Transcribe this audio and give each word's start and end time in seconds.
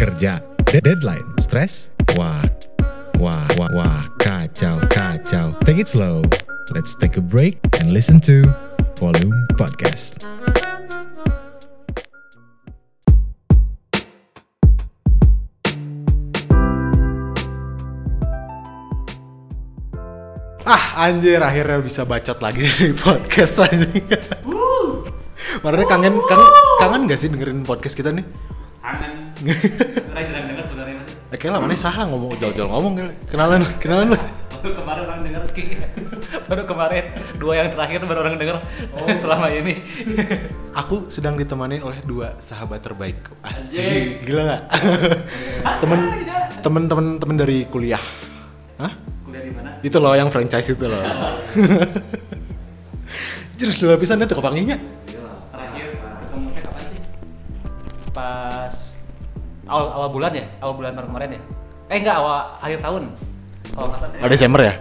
kerja, 0.00 0.32
deadline, 0.64 1.28
stres, 1.36 1.92
wah, 2.16 2.40
wah, 3.20 3.44
wah, 3.60 3.68
wah, 3.76 4.00
kacau, 4.16 4.80
kacau. 4.88 5.52
Take 5.68 5.84
it 5.84 5.92
slow. 5.92 6.24
Let's 6.72 6.96
take 6.96 7.20
a 7.20 7.24
break 7.24 7.60
and 7.84 7.92
listen 7.92 8.16
to 8.24 8.48
Volume 8.96 9.36
Podcast. 9.60 10.24
Ah 20.64 21.12
anjir 21.12 21.44
akhirnya 21.44 21.84
bisa 21.84 22.08
bacot 22.08 22.40
lagi 22.40 22.64
di 22.80 22.96
podcast 22.96 23.68
anjing. 23.68 24.08
Marahnya 25.60 25.84
kangen 25.84 26.16
kangen 26.24 26.48
kangen 26.80 27.00
gak 27.04 27.20
sih 27.20 27.28
dengerin 27.28 27.68
podcast 27.68 27.92
kita 27.92 28.16
nih? 28.16 28.24
Orang 29.40 30.24
jarang 30.28 30.44
denger 30.52 30.64
sebenarnya 30.68 30.96
masih 31.00 31.14
Eh 31.30 31.38
kayaknya 31.38 31.56
lah 31.56 31.60
mana 31.62 31.78
saha 31.78 32.02
ngomong 32.10 32.34
jauh-jauh 32.42 32.66
ngomong. 32.66 32.92
Kenalan 33.30 33.62
kenalan 33.78 34.12
lu. 34.12 34.18
baru 34.60 34.76
kemarin 34.76 35.02
orang 35.08 35.20
denger 35.24 35.42
Ki. 35.56 35.64
baru 36.50 36.62
kemarin 36.68 37.04
dua 37.40 37.52
yang 37.64 37.68
terakhir 37.72 38.04
baru 38.04 38.28
orang 38.28 38.36
denger 38.36 38.60
oh. 38.92 39.08
selama 39.16 39.48
ini 39.48 39.80
Aku 40.76 41.08
sedang 41.08 41.40
ditemani 41.40 41.80
oleh 41.80 41.96
dua 42.04 42.36
sahabat 42.44 42.84
terbaik. 42.84 43.16
Asik, 43.40 44.28
gila 44.28 44.44
gak? 44.44 44.62
temen 45.80 46.00
temen 46.60 46.82
temen 46.90 47.06
temen 47.16 47.36
dari 47.40 47.64
kuliah. 47.72 48.02
Hah? 48.76 48.92
kuliah 49.24 49.42
di 49.46 49.52
mana 49.54 49.70
Itu 49.80 49.96
loh 49.96 50.12
yang 50.12 50.28
franchise 50.28 50.76
itu 50.76 50.84
loh. 50.84 50.98
Jelas 53.60 53.76
dua 53.80 53.96
pisan 53.96 54.20
itu 54.20 54.36
kepanginya. 54.36 54.76
terakhir 55.52 55.86
ketemunya 56.26 56.60
kapan 56.64 56.84
sih 56.88 57.00
pas 58.10 58.49
awal 59.70 59.86
awal 59.92 60.08
bulan 60.10 60.32
ya 60.34 60.44
awal 60.58 60.74
bulan 60.74 60.92
tahun 60.92 61.06
kemarin 61.08 61.30
ya 61.30 61.40
eh 61.86 61.96
enggak 61.96 62.16
awal 62.16 62.38
akhir 62.58 62.78
tahun 62.80 63.02
kalau 63.70 63.86
nggak 63.86 63.98
salah 63.98 64.10
saya 64.10 64.20
Oh 64.20 64.28
Desember 64.28 64.60
ya? 64.60 64.74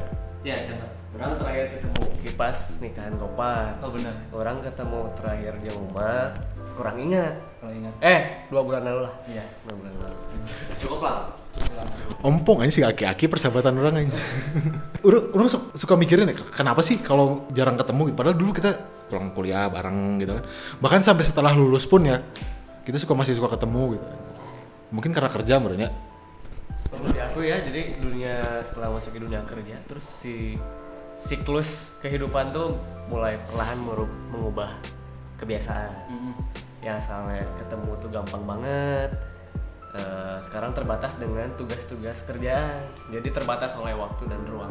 ya 0.43 0.55
Desember 0.57 0.87
Orang 1.11 1.35
terakhir 1.35 1.65
ketemu 1.75 2.01
kipas 2.21 2.57
nikahan 2.79 3.13
Gopar. 3.13 3.75
oh 3.79 3.91
benar 3.91 4.15
Orang 4.31 4.57
ketemu 4.61 4.99
terakhir 5.13 5.53
di 5.59 5.69
rumah 5.69 6.31
kurang 6.73 6.95
ingat. 6.97 7.35
kalau 7.59 7.73
ingat 7.73 7.93
Eh, 7.99 8.19
dua 8.47 8.61
bulan 8.63 8.81
lalu 8.81 8.99
lah. 9.03 9.13
iya 9.27 9.43
Dua 9.61 9.75
bulan 9.75 9.93
lalu. 9.99 10.15
Cukup 10.81 10.99
lah. 11.01 11.27
Ompong 12.19 12.63
aja 12.63 12.71
sih 12.71 12.83
aki-aki 12.83 13.27
persahabatan 13.27 13.75
orang 13.75 13.95
aja. 13.99 14.15
orang, 15.07 15.23
orang 15.33 15.47
su- 15.49 15.71
suka 15.73 15.95
mikirin 15.95 16.23
ya, 16.25 16.35
kenapa 16.49 16.79
sih 16.79 16.95
kalau 16.97 17.47
jarang 17.51 17.75
ketemu 17.75 18.01
gitu. 18.07 18.15
Padahal 18.15 18.37
dulu 18.37 18.51
kita 18.53 18.71
pulang 19.07 19.31
kuliah 19.33 19.67
bareng 19.67 20.19
gitu 20.19 20.31
kan. 20.33 20.43
Bahkan 20.79 21.01
sampai 21.01 21.23
setelah 21.23 21.51
lulus 21.51 21.83
pun 21.83 21.99
ya, 22.01 22.23
kita 22.83 22.95
suka 22.95 23.11
masih 23.11 23.35
suka 23.35 23.51
ketemu 23.51 23.99
gitu. 23.99 24.07
Mungkin 24.89 25.11
karena 25.11 25.29
kerja 25.29 25.57
menurutnya. 25.57 25.89
Perlu 26.89 27.13
diakui 27.13 27.47
ya, 27.47 27.61
jadi 27.61 28.01
dunia 28.01 28.65
setelah 28.65 28.89
masuk 28.89 29.13
ke 29.13 29.21
dunia 29.21 29.45
kerja, 29.45 29.77
terus 29.85 30.05
si 30.05 30.57
siklus 31.13 31.99
kehidupan 31.99 32.49
tuh 32.49 32.73
mulai 33.05 33.37
perlahan 33.45 33.77
mengubah 33.77 34.73
kebiasaan. 35.37 36.09
Mm-mm. 36.09 36.33
Yang 36.81 37.05
asalnya 37.05 37.45
ketemu 37.57 37.91
tuh 37.97 38.09
gampang 38.09 38.43
banget. 38.43 39.11
eh, 39.89 40.37
sekarang 40.39 40.69
terbatas 40.69 41.17
dengan 41.17 41.49
tugas-tugas 41.57 42.21
kerjaan. 42.23 42.85
Jadi 43.09 43.33
terbatas 43.33 43.73
oleh 43.73 43.93
waktu 43.93 44.29
dan 44.29 44.37
ruang. 44.45 44.69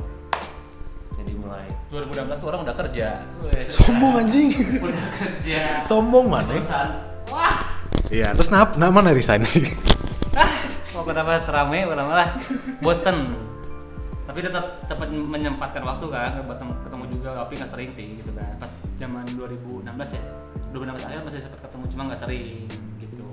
Jadi 1.18 1.34
mulai 1.34 1.66
2016 1.90 2.38
tuh 2.38 2.46
orang 2.46 2.62
udah 2.62 2.76
kerja 2.78 3.26
Weh, 3.42 3.66
Sombong 3.66 4.22
anjing. 4.22 4.54
udah 4.78 5.06
kerja 5.18 5.82
Sombong 5.82 6.30
mana? 6.30 6.46
perusahaan 6.46 6.94
wah 7.26 7.58
Iya, 8.06 8.30
terus 8.38 8.54
nah, 8.54 8.70
nah 8.78 8.94
mana 8.94 9.10
resign 9.10 9.42
mau 10.98 11.06
kenapa 11.06 11.38
terame 11.46 11.86
kenapa 11.86 12.12
lah. 12.18 12.28
Bosen. 12.82 13.30
Tapi 14.26 14.38
tetap 14.42 14.82
tetap 14.82 14.98
menyempatkan 15.06 15.86
waktu 15.86 16.06
kan 16.10 16.42
buat 16.42 16.58
tem- 16.58 16.78
ketemu 16.82 17.04
juga. 17.14 17.28
Tapi 17.38 17.52
nggak 17.54 17.70
sering 17.70 17.90
sih 17.94 18.18
gitu 18.18 18.34
kan 18.34 18.58
pas 18.58 18.70
zaman 18.98 19.22
2016 19.38 19.86
ya? 20.18 20.22
2016 20.74 21.06
akhir 21.06 21.22
masih 21.22 21.40
sempat 21.40 21.60
ketemu 21.62 21.84
cuma 21.94 22.02
nggak 22.10 22.20
sering 22.20 22.66
gitu. 22.98 23.24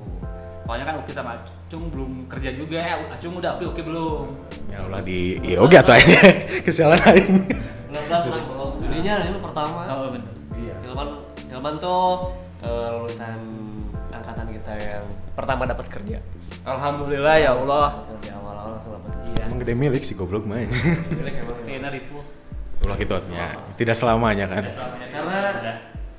Soalnya 0.70 0.86
kan 0.86 0.96
Uki 1.02 1.12
sama 1.12 1.42
Acung 1.42 1.90
belum 1.90 2.30
kerja 2.30 2.54
juga. 2.54 2.78
Ya 2.78 2.96
Acung 3.10 3.34
udah 3.42 3.58
tapi 3.58 3.66
Uki 3.66 3.82
belum. 3.82 4.26
Ya 4.70 4.86
ulah 4.86 5.02
di 5.02 5.42
iya 5.42 5.58
oke 5.58 5.74
atau 5.74 5.98
aja 5.98 6.22
kesialan 6.66 7.02
aing. 7.02 7.50
Belum 7.90 8.06
lah, 8.06 8.22
kalau 8.22 8.68
jadinya 8.78 9.14
ini 9.26 9.40
pertama. 9.42 9.80
oh 9.90 10.10
bener. 10.14 10.32
Iya. 10.56 10.76
Hilman, 10.86 11.10
Hilman 11.50 11.76
tuh 11.82 12.30
eh, 12.62 12.88
lulusan 12.94 13.40
kita 14.66 14.82
yang 14.82 15.06
pertama 15.38 15.70
dapat 15.70 15.86
kerja. 15.94 16.18
Alhamdulillah 16.66 17.38
ya 17.38 17.54
Allah 17.54 18.02
Di 18.18 18.34
awal-awal 18.34 18.74
langsung 18.74 18.98
dapat 18.98 19.14
kerja. 19.14 19.30
iya 19.30 19.44
Emang 19.46 19.62
gede 19.62 19.74
milik 19.78 20.02
sih 20.02 20.18
goblok 20.18 20.50
main. 20.50 20.66
Milik 21.22 21.38
emang. 21.46 21.94
Ribu 21.94 22.18
Ulah 22.82 22.98
gitu 22.98 23.14
artinya. 23.14 23.54
Tidak 23.78 23.94
selamanya 23.94 24.50
kan. 24.50 24.66
Karena 25.14 25.38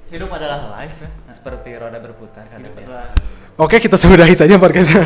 hidup 0.06 0.30
adalah 0.30 0.78
life 0.78 1.02
ya, 1.02 1.10
seperti 1.34 1.74
roda 1.74 1.98
berputar 1.98 2.46
kan. 2.46 2.62
Adalah 2.62 3.10
Oke 3.58 3.82
kita 3.82 3.98
sudahi 3.98 4.38
saja 4.38 4.62
podcastnya. 4.62 5.02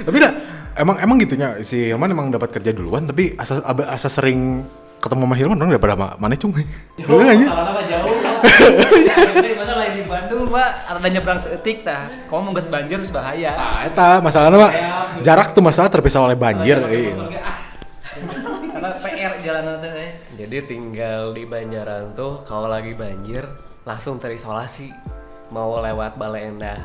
tapi 0.00 0.16
dah 0.16 0.32
emang 0.80 0.96
emang 1.04 1.16
gitunya 1.20 1.60
si 1.60 1.92
Hilman 1.92 2.16
emang 2.16 2.32
dapat 2.32 2.48
kerja 2.56 2.72
duluan 2.72 3.04
tapi 3.04 3.36
asa 3.36 3.60
asa 3.68 4.08
sering 4.08 4.64
ketemu 5.00 5.24
sama 5.24 5.34
Hilman 5.34 5.56
dong 5.56 5.70
daripada 5.72 5.96
ma- 5.96 6.16
mana 6.20 6.36
cung. 6.36 6.52
Oh, 6.52 7.20
aja. 7.24 7.46
apa 7.48 7.82
jauh? 7.88 8.14
Di 9.40 9.52
mana 9.56 9.72
lain 9.80 9.92
di 9.96 10.04
Bandung, 10.04 10.48
Pak? 10.52 10.70
Ada 10.92 11.08
nyebrang 11.08 11.40
seetik 11.40 11.82
tah. 11.82 12.08
Kamu 12.28 12.40
mau 12.40 12.52
geus 12.52 12.68
banjir 12.68 13.00
geus 13.00 13.12
bahaya. 13.12 13.52
Ah, 13.56 13.80
eta 13.88 14.20
masalahnya 14.20 14.60
mah 14.60 14.72
jarak 15.24 15.56
tuh 15.56 15.64
masalah 15.64 15.88
terpisah 15.88 16.20
oleh 16.20 16.36
banjir. 16.36 16.76
Iya. 16.76 17.12
ge, 17.16 17.40
ah. 17.40 17.58
Karena 18.70 18.90
PR 19.00 19.32
jalanan 19.40 19.76
teh. 19.80 19.92
eh. 19.92 20.10
Jadi 20.36 20.56
tinggal 20.68 21.32
di 21.32 21.44
Banjaran 21.44 22.12
tuh 22.12 22.44
kalau 22.44 22.68
lagi 22.68 22.92
banjir 22.92 23.44
langsung 23.84 24.20
terisolasi. 24.20 24.92
Mau 25.50 25.82
lewat 25.82 26.14
Balai 26.14 26.46
Endah 26.46 26.78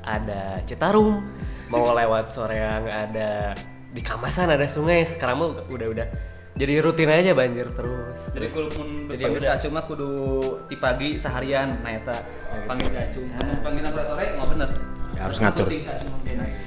ada 0.00 0.64
Citarum, 0.64 1.20
mau 1.68 1.92
lewat 1.92 2.32
Soreang 2.32 2.88
ada 2.88 3.52
di 3.92 4.00
Kamasan 4.00 4.48
ada 4.48 4.64
sungai. 4.64 5.04
Sekarang 5.04 5.36
mah 5.36 5.48
udah 5.68 5.88
udah 5.92 6.06
jadi 6.58 6.82
rutin 6.82 7.08
aja 7.08 7.32
banjir 7.32 7.70
terus. 7.72 8.18
Jadi 8.34 8.46
mun 8.76 9.06
jadi 9.10 9.22
panggil 9.30 9.70
mah 9.70 9.84
kudu 9.86 10.12
ti 10.66 10.74
pagi 10.76 11.14
seharian 11.14 11.78
nah 11.80 11.92
eta. 11.94 12.16
Panggil 12.66 12.86
si 12.90 12.98
Acung. 12.98 13.26
Panggil 13.62 13.82
sore-sore 13.86 14.24
nggak 14.34 14.48
bener. 14.50 14.68
Ya, 15.14 15.20
harus 15.26 15.38
ngatur. 15.38 15.66
Nice. 15.70 16.62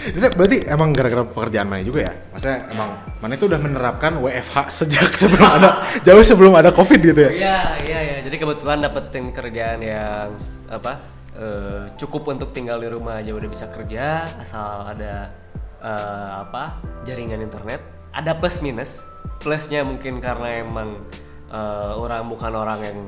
Itu 0.00 0.26
berarti 0.38 0.56
emang 0.68 0.92
gara-gara 0.92 1.24
pekerjaan 1.24 1.66
mana 1.66 1.82
juga 1.82 2.12
ya? 2.12 2.14
Maksudnya 2.30 2.58
emang 2.70 2.90
mana 3.18 3.32
itu 3.34 3.44
udah 3.48 3.60
menerapkan 3.60 4.12
WFH 4.20 4.56
sejak 4.84 5.08
sebelum 5.20 5.48
ada 5.48 5.82
jauh 6.04 6.22
sebelum 6.22 6.52
ada 6.54 6.70
Covid 6.70 7.00
gitu 7.00 7.20
ya? 7.26 7.30
Iya, 7.32 7.58
iya, 7.84 7.98
iya. 8.00 8.16
Jadi 8.22 8.36
kebetulan 8.38 8.84
dapetin 8.84 9.32
kerjaan 9.34 9.80
yang 9.82 10.36
apa? 10.70 11.20
eh, 11.40 11.88
cukup 11.96 12.34
untuk 12.34 12.50
tinggal 12.52 12.76
di 12.82 12.90
rumah 12.90 13.22
aja 13.22 13.32
udah 13.32 13.48
bisa 13.48 13.70
kerja 13.70 14.28
asal 14.36 14.84
ada 14.84 15.32
eh, 15.80 16.28
apa? 16.44 16.78
jaringan 17.08 17.40
internet. 17.40 17.99
Ada 18.10 18.34
plus 18.36 18.58
minus. 18.60 19.06
Plusnya 19.40 19.86
mungkin 19.86 20.20
karena 20.20 20.60
emang 20.60 21.00
eh, 21.48 21.92
orang 21.96 22.28
bukan 22.28 22.52
orang 22.52 22.80
yang 22.82 22.98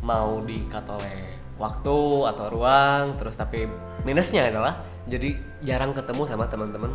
mau 0.00 0.40
dikat 0.40 0.84
oleh 0.88 1.16
waktu 1.56 1.98
atau 2.34 2.44
ruang, 2.50 3.14
terus 3.16 3.38
tapi 3.38 3.64
minusnya 4.02 4.50
adalah 4.50 4.82
jadi 5.06 5.36
jarang 5.62 5.94
ketemu 5.94 6.22
sama 6.26 6.44
teman-teman 6.48 6.90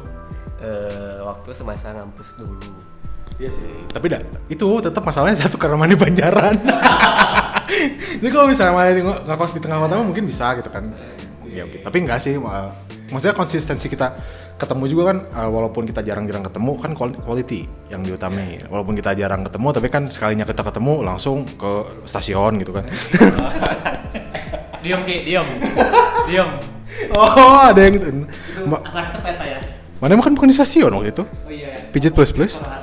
eh, 0.59 1.19
waktu 1.24 1.50
semasa 1.53 1.94
ngampus 1.96 2.36
dulu. 2.38 2.59
Iya 3.40 3.50
sih. 3.56 3.72
Tapi 3.88 4.06
dah 4.12 4.19
itu 4.52 4.68
tetap 4.84 5.00
masalahnya 5.00 5.40
satu 5.40 5.56
karena 5.56 5.80
mana 5.80 5.96
Banjaran. 5.96 6.59
Jadi 8.19 8.31
kalau 8.36 8.52
misalnya 8.52 8.74
mana 8.75 8.92
di 8.92 9.00
ng- 9.00 9.24
ngekos 9.24 9.56
di 9.56 9.62
tengah 9.64 9.80
kota 9.80 9.96
mungkin 10.03 10.28
bisa 10.28 10.52
gitu 10.59 10.68
kan. 10.68 10.92
Ya, 11.48 11.64
oke. 11.64 11.80
Tapi 11.80 11.98
enggak 12.03 12.19
sih. 12.19 12.36
ma- 12.36 12.75
Maksudnya 13.09 13.34
konsistensi 13.34 13.88
kita 13.88 14.19
ketemu 14.59 14.83
juga 14.91 15.03
kan 15.15 15.17
eh, 15.23 15.50
walaupun 15.50 15.88
kita 15.88 16.03
jarang-jarang 16.03 16.44
ketemu 16.44 16.71
kan 16.77 16.91
qual- 16.91 17.15
quality 17.23 17.63
yang 17.88 18.03
diutamain. 18.03 18.59
Walaupun 18.67 18.94
kita 18.94 19.15
jarang 19.15 19.47
ketemu 19.47 19.67
tapi 19.71 19.88
kan 19.88 20.03
sekalinya 20.11 20.44
kita 20.44 20.61
ketemu 20.61 21.01
langsung 21.01 21.47
ke 21.47 21.71
stasiun 22.03 22.59
gitu 22.59 22.75
kan. 22.75 22.83
Diam 24.83 25.03
Ki, 25.03 25.27
diam. 25.27 25.44
Diam. 26.23 26.50
oh, 27.11 27.59
ada 27.67 27.79
yang 27.83 28.00
gitu. 28.00 28.07
Itu 28.07 28.63
Ma- 28.63 28.79
asal 28.83 29.03
kesepet 29.07 29.35
saya. 29.35 29.59
mana 30.00 30.15
emang 30.15 30.31
kan 30.31 30.33
bukan 30.35 30.47
di 30.47 30.56
stasiun 30.56 30.91
waktu 30.95 31.11
itu? 31.11 31.23
Oh 31.27 31.51
iya. 31.51 31.75
Pijit 31.91 32.15
plus 32.15 32.31
plus. 32.31 32.63
Ya. 32.63 32.79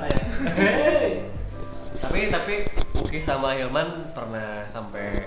tapi 2.05 2.29
tapi 2.29 2.53
Uki 2.93 3.17
sama 3.17 3.57
Hilman 3.57 4.13
pernah 4.13 4.65
sampai 4.69 5.25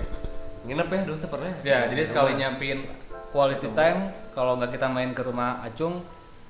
nginep 0.62 0.86
ya 0.86 1.00
dulu 1.02 1.16
tuh 1.18 1.30
pernah 1.30 1.50
Ya, 1.66 1.90
jadi 1.90 2.02
sekali 2.06 2.38
nyampein 2.38 2.86
quality 3.34 3.66
time 3.74 4.10
kalau 4.30 4.54
nggak 4.54 4.78
kita 4.78 4.86
main 4.86 5.10
ke 5.10 5.22
rumah 5.26 5.58
Acung 5.66 5.98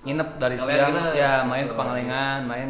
nginep 0.01 0.29
dari 0.41 0.57
Sekalian 0.57 0.77
siang 0.77 0.93
nginep. 0.97 1.13
ya 1.17 1.33
main 1.45 1.65
ke 1.69 1.75
Pangalengan, 1.77 2.39
main. 2.49 2.69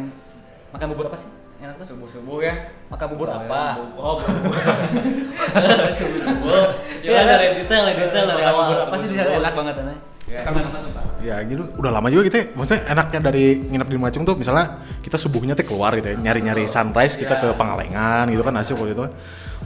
Makan 0.71 0.85
bubur 0.91 1.05
apa 1.07 1.17
sih? 1.19 1.29
Enak 1.61 1.75
tuh. 1.79 1.85
Subuh 1.93 2.09
subuh 2.09 2.39
ya. 2.43 2.53
Makan 2.91 3.07
bubur 3.15 3.27
apa? 3.31 3.79
oh 3.95 4.15
bubur. 4.19 4.51
Subuh 5.97 6.19
subuh 6.25 6.63
ya 7.05 7.23
ada 7.23 7.55
detail 7.55 7.83
ada 7.87 7.95
detail 7.95 8.25
dari 8.27 8.43
awal. 8.43 8.63
bubur 8.71 8.79
apa 8.83 8.95
sih? 8.99 9.07
Di 9.11 9.15
sana 9.15 9.31
enak 9.39 9.53
banget 9.55 9.75
aneh. 9.79 9.97
Sumpah. 10.31 11.03
Ya 11.19 11.43
gitu. 11.43 11.63
Udah 11.75 11.91
lama 11.91 12.07
juga 12.07 12.23
kita 12.31 12.37
ya. 12.39 12.45
maksudnya 12.55 12.81
enaknya 12.87 13.19
dari 13.19 13.45
nginep 13.67 13.87
di 13.91 13.95
Lumajang 13.99 14.23
tuh 14.23 14.35
misalnya 14.39 14.79
kita 15.03 15.19
subuhnya 15.19 15.53
tuh 15.59 15.67
keluar 15.67 15.91
gitu 15.99 16.07
ya 16.07 16.15
nyari-nyari 16.15 16.71
sunrise 16.71 17.19
kita 17.19 17.35
ke 17.35 17.51
Pangalengan 17.59 18.31
gitu 18.31 18.39
kan 18.39 18.55
asik 18.59 18.79
waktu 18.79 18.95
itu. 18.95 19.05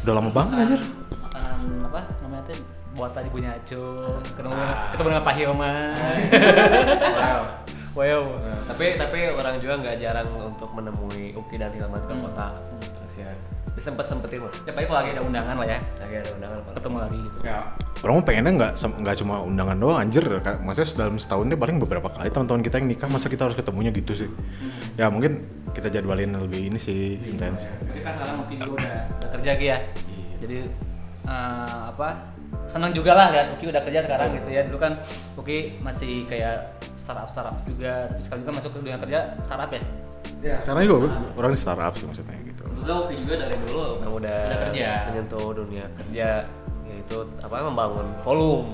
Udah 0.05 0.13
lama 0.17 0.29
banget 0.33 0.55
anjir. 0.65 0.81
Makanan 1.21 1.85
apa 1.85 2.01
namanya 2.25 2.43
teh 2.49 2.57
buat 2.95 3.11
tadi 3.11 3.27
punya 3.27 3.51
acung 3.59 4.23
ketemu 4.23 4.55
ketemu 4.95 5.07
dengan 5.11 5.23
Pak 5.27 5.35
Hilman. 5.35 5.95
Wow. 7.19 7.41
wow. 7.99 8.23
tapi 8.71 8.85
tapi 8.95 9.19
orang 9.35 9.55
juga 9.59 9.73
nggak 9.83 9.95
jarang 9.99 10.27
untuk 10.39 10.71
menemui 10.71 11.35
Uki 11.35 11.55
dan 11.59 11.71
Hilman 11.75 11.99
ke 12.07 12.15
kota 12.15 12.55
terus 13.03 13.15
ya 13.19 13.31
disempet 13.75 14.07
sempetin 14.07 14.39
lah 14.39 14.55
Ya 14.63 14.71
paling 14.71 14.87
kalau 14.87 14.99
lagi 15.03 15.09
ada 15.11 15.21
undangan 15.27 15.55
lah 15.59 15.67
ya. 15.67 15.79
lagi 15.99 16.15
ada 16.23 16.29
undangan 16.31 16.57
Ketemu 16.79 16.97
lagi 17.03 17.17
gitu. 17.19 17.37
ya 17.43 17.57
orang 18.03 18.13
mau 18.15 18.23
pengennya 18.23 18.51
nggak 18.55 18.71
nggak 19.03 19.15
cuma 19.19 19.35
undangan 19.43 19.75
doang 19.75 19.97
anjir 19.99 20.23
maksudnya 20.63 20.87
dalam 20.95 21.15
setahun 21.19 21.45
tuh 21.51 21.59
paling 21.59 21.77
beberapa 21.83 22.07
kali 22.07 22.31
teman-teman 22.31 22.61
kita 22.63 22.75
yang 22.79 22.87
nikah 22.87 23.09
masa 23.11 23.27
kita 23.27 23.51
harus 23.51 23.55
ketemunya 23.59 23.91
gitu 23.91 24.15
sih 24.15 24.29
ya 24.95 25.11
mungkin 25.11 25.43
kita 25.75 25.91
jadwalin 25.91 26.31
lebih 26.39 26.71
ini 26.71 26.79
sih 26.79 27.19
intens 27.27 27.67
Tapi 27.67 27.99
kan 27.99 28.11
sekarang 28.15 28.35
mungkin 28.43 28.55
juga 28.63 28.71
udah, 28.79 28.95
udah 29.19 29.29
kerja 29.39 29.51
Ki 29.59 29.65
ya. 29.67 29.77
Jadi 30.39 30.57
eh, 31.27 31.79
apa? 31.91 32.34
Senang 32.65 32.91
juga 32.91 33.13
lah 33.13 33.29
lihat 33.29 33.53
Uki 33.55 33.69
udah 33.69 33.81
kerja 33.85 33.99
sekarang 34.01 34.33
gitu 34.41 34.49
ya. 34.49 34.61
Dulu 34.65 34.77
kan 34.81 34.97
Uki 35.37 35.77
masih 35.79 36.25
kayak 36.25 36.81
startup 36.97 37.29
startup 37.29 37.55
juga, 37.67 38.09
tapi 38.09 38.21
sekarang 38.25 38.41
juga 38.41 38.53
masuk 38.57 38.69
ke 38.73 38.77
dunia 38.81 38.97
kerja 38.97 39.19
startup 39.45 39.69
ya. 39.69 39.81
ya 40.41 40.55
sekarang 40.61 40.81
juga 40.89 40.97
orang 41.37 41.51
di 41.53 41.59
startup 41.59 41.93
sih 41.93 42.05
maksudnya 42.09 42.37
gitu. 42.41 42.63
Sebetulnya 42.65 42.95
Uki 43.05 43.15
juga 43.21 43.35
dari 43.45 43.55
dulu 43.65 43.83
memang 44.01 44.15
udah, 44.17 44.39
Udah 44.49 44.59
kerja. 44.69 44.89
menyentuh 45.13 45.47
dunia 45.53 45.85
kerja. 45.93 46.29
Yaitu 46.85 47.17
apa 47.41 47.55
membangun 47.65 48.07
volume. 48.25 48.69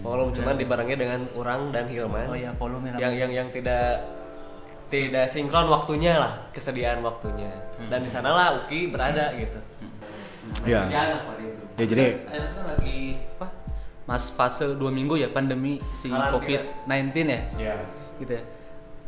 Volume 0.00 0.30
cuman 0.32 0.54
dibarengi 0.54 0.94
dengan 0.96 1.20
orang 1.34 1.60
dan 1.74 1.84
Hilman. 1.90 2.26
Oh 2.30 2.36
iya, 2.36 2.52
volume 2.54 2.94
yang 2.96 3.12
yang 3.16 3.30
yang 3.32 3.48
tidak 3.50 4.06
tidak 4.86 5.26
sinkron 5.26 5.66
waktunya 5.66 6.14
lah 6.14 6.32
kesediaan 6.54 7.02
waktunya. 7.02 7.50
Dan 7.90 8.06
di 8.06 8.10
sanalah 8.10 8.62
Uki 8.64 8.88
berada 8.88 9.34
gitu. 9.34 9.58
Ya 10.62 10.86
Kerjaan 10.86 11.10
apa 11.26 11.32
itu 11.42 11.66
ya 11.76 11.84
jadi 11.90 12.04
itu 12.22 12.22
kan 12.32 12.65
lagi 12.86 13.18
apa? 13.38 13.46
Mas 14.06 14.30
fase 14.30 14.62
dua 14.78 14.94
minggu 14.94 15.18
ya 15.18 15.26
pandemi 15.26 15.82
si 15.90 16.06
Karantina. 16.06 16.30
COVID-19 16.38 17.10
ya. 17.26 17.40
ya 17.58 17.74
Gitu 18.22 18.32
ya. 18.38 18.42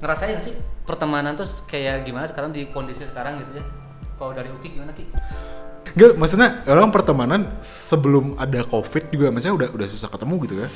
Ngerasain 0.03 0.35
gak 0.35 0.43
sih 0.43 0.55
pertemanan 0.83 1.39
tuh 1.39 1.47
kayak 1.71 2.03
gimana 2.03 2.27
sekarang 2.27 2.51
di 2.51 2.67
kondisi 2.75 3.07
sekarang 3.07 3.39
gitu 3.47 3.63
ya? 3.63 3.65
Kalau 4.19 4.35
dari 4.35 4.51
Uki 4.51 4.75
gimana 4.75 4.91
Ki? 4.91 5.07
Gak, 5.95 6.19
maksudnya 6.19 6.67
orang 6.67 6.91
pertemanan 6.91 7.47
sebelum 7.63 8.35
ada 8.35 8.67
covid 8.67 9.09
juga 9.15 9.31
maksudnya 9.31 9.55
udah 9.55 9.69
udah 9.71 9.87
susah 9.87 10.11
ketemu 10.11 10.35
gitu 10.51 10.55
ya. 10.67 10.69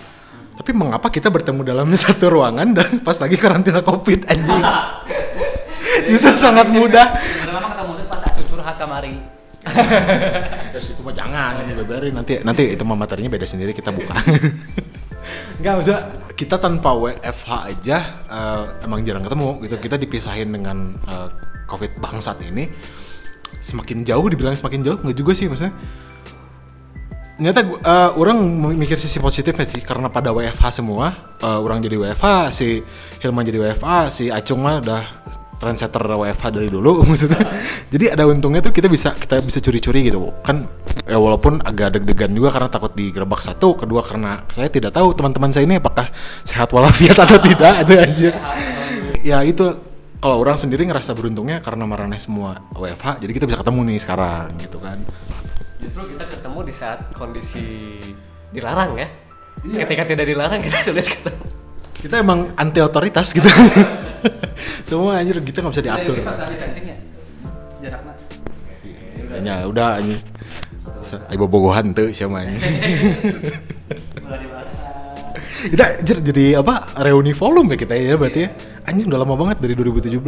Tapi 0.53 0.71
mengapa 0.71 1.11
kita 1.11 1.27
bertemu 1.27 1.67
dalam 1.67 1.91
satu 1.99 2.31
ruangan 2.31 2.71
dan 2.79 3.03
pas 3.03 3.19
lagi 3.19 3.35
karantina 3.35 3.83
covid 3.83 4.31
anjing? 4.31 4.63
Justru 6.11 6.39
sangat 6.39 6.71
mudah. 6.71 7.19
Sebenarnya 7.19 7.69
ketemu 7.75 7.93
pas 8.07 8.23
aku 8.23 8.41
curhat 8.47 8.79
kamari. 8.79 9.32
Ya 10.73 10.81
situ 10.81 11.01
mah 11.05 11.13
jangan 11.13 11.65
ini 11.65 11.73
beberin 11.77 12.13
nanti 12.17 12.41
nanti 12.41 12.73
itu 12.73 12.83
mah 12.85 12.97
materinya 12.97 13.33
beda 13.33 13.45
sendiri 13.45 13.73
kita 13.73 13.93
buka. 13.93 14.17
Enggak 15.61 15.73
maksudnya 15.79 16.03
kita 16.33 16.57
tanpa 16.59 16.91
WFH 16.97 17.51
aja 17.71 17.97
eh, 18.27 18.65
emang 18.85 19.05
jarang 19.05 19.25
ketemu 19.25 19.49
gitu. 19.65 19.75
Kita 19.79 19.97
dipisahin 19.97 20.49
dengan 20.51 20.97
eh, 21.07 21.29
covid 21.69 21.97
bangsat 21.97 22.41
ini 22.45 22.69
semakin 23.63 24.03
jauh 24.03 24.27
dibilang 24.27 24.57
semakin 24.57 24.81
jauh 24.83 24.99
nggak 25.01 25.17
juga 25.17 25.33
sih 25.37 25.47
maksudnya 25.47 25.73
ternyata 27.39 27.61
gua- 27.67 27.83
eh, 27.83 28.11
orang 28.19 28.39
mikir 28.77 28.95
sisi 28.99 29.19
positifnya 29.19 29.67
sih 29.67 29.83
karena 29.83 30.07
pada 30.11 30.31
WFH 30.35 30.83
semua 30.83 31.37
eh, 31.39 31.59
orang 31.59 31.79
jadi 31.83 31.97
WFH 32.01 32.51
si 32.51 32.83
Hilman 33.23 33.45
jadi 33.47 33.59
WFH 33.63 33.91
si 34.11 34.25
Acung 34.31 34.63
mah 34.63 34.79
udah 34.83 35.03
trendsetter 35.63 36.03
WFH 36.03 36.45
dari 36.51 36.67
dulu 36.67 37.01
maksudnya. 37.09 37.39
Jadi 37.87 38.11
ada 38.11 38.27
untungnya 38.27 38.59
tuh 38.59 38.75
kita 38.75 38.91
bisa 38.91 39.15
kita 39.15 39.39
bisa 39.39 39.63
curi-curi 39.63 40.11
gitu. 40.11 40.19
Kan 40.43 40.67
ya 41.07 41.23
walaupun 41.23 41.63
agak 41.63 41.99
deg-degan 41.99 42.35
juga 42.35 42.51
karena 42.51 42.67
takut 42.67 42.91
digerebek 42.99 43.39
satu 43.39 43.79
kedua 43.79 44.03
karena 44.03 44.43
saya 44.51 44.67
tidak 44.67 44.91
tahu 44.91 45.15
teman-teman 45.15 45.55
saya 45.55 45.67
ini 45.67 45.79
apakah 45.79 46.11
sehat 46.43 46.71
walafiat 46.75 47.19
atau 47.27 47.39
tidak 47.43 47.83
itu 47.83 47.93
anjir 47.99 48.33
ya 49.27 49.43
itu 49.43 49.67
kalau 50.23 50.39
orang 50.39 50.55
sendiri 50.55 50.87
ngerasa 50.87 51.19
beruntungnya 51.19 51.59
karena 51.59 51.83
marahnya 51.83 52.23
semua 52.23 52.63
WFH 52.75 53.19
jadi 53.19 53.33
kita 53.35 53.45
bisa 53.51 53.59
ketemu 53.63 53.81
nih 53.91 53.99
sekarang 54.03 54.49
gitu 54.59 54.79
kan. 54.79 54.99
Justru 55.83 56.15
kita 56.15 56.25
ketemu 56.31 56.59
di 56.63 56.75
saat 56.75 57.11
kondisi 57.15 57.67
dilarang 58.55 58.95
ya. 58.95 59.09
Ketika 59.63 60.07
tidak 60.07 60.27
dilarang 60.27 60.63
kita 60.63 60.79
sulit 60.83 61.07
ketemu 61.07 61.62
kita 62.03 62.19
emang 62.19 62.51
anti 62.59 62.83
otoritas 62.83 63.31
gitu. 63.31 63.47
Semua 64.91 65.23
anjir 65.23 65.39
kita 65.41 65.63
nggak 65.63 65.73
bisa 65.73 65.85
diatur. 65.87 66.17
Ya. 66.19 67.97
Ya 69.43 69.55
udah 69.65 70.03
anjir 70.03 70.21
ayo 71.03 71.37
bobogohan 71.45 71.93
tuh 71.93 72.15
siapa 72.15 72.47
anjir 72.47 72.63
dibahas. 74.23 74.71
kita 75.73 75.85
anjir 75.99 76.19
jadi 76.23 76.45
apa 76.63 76.95
reuni 77.03 77.33
volume 77.35 77.75
ya 77.75 77.77
kita 77.83 77.95
ya 77.99 78.15
berarti 78.15 78.41
ya? 78.47 78.51
Anjing 78.83 79.07
udah 79.11 79.21
lama 79.23 79.35
banget 79.39 79.63
dari 79.63 79.75
2017 79.79 80.19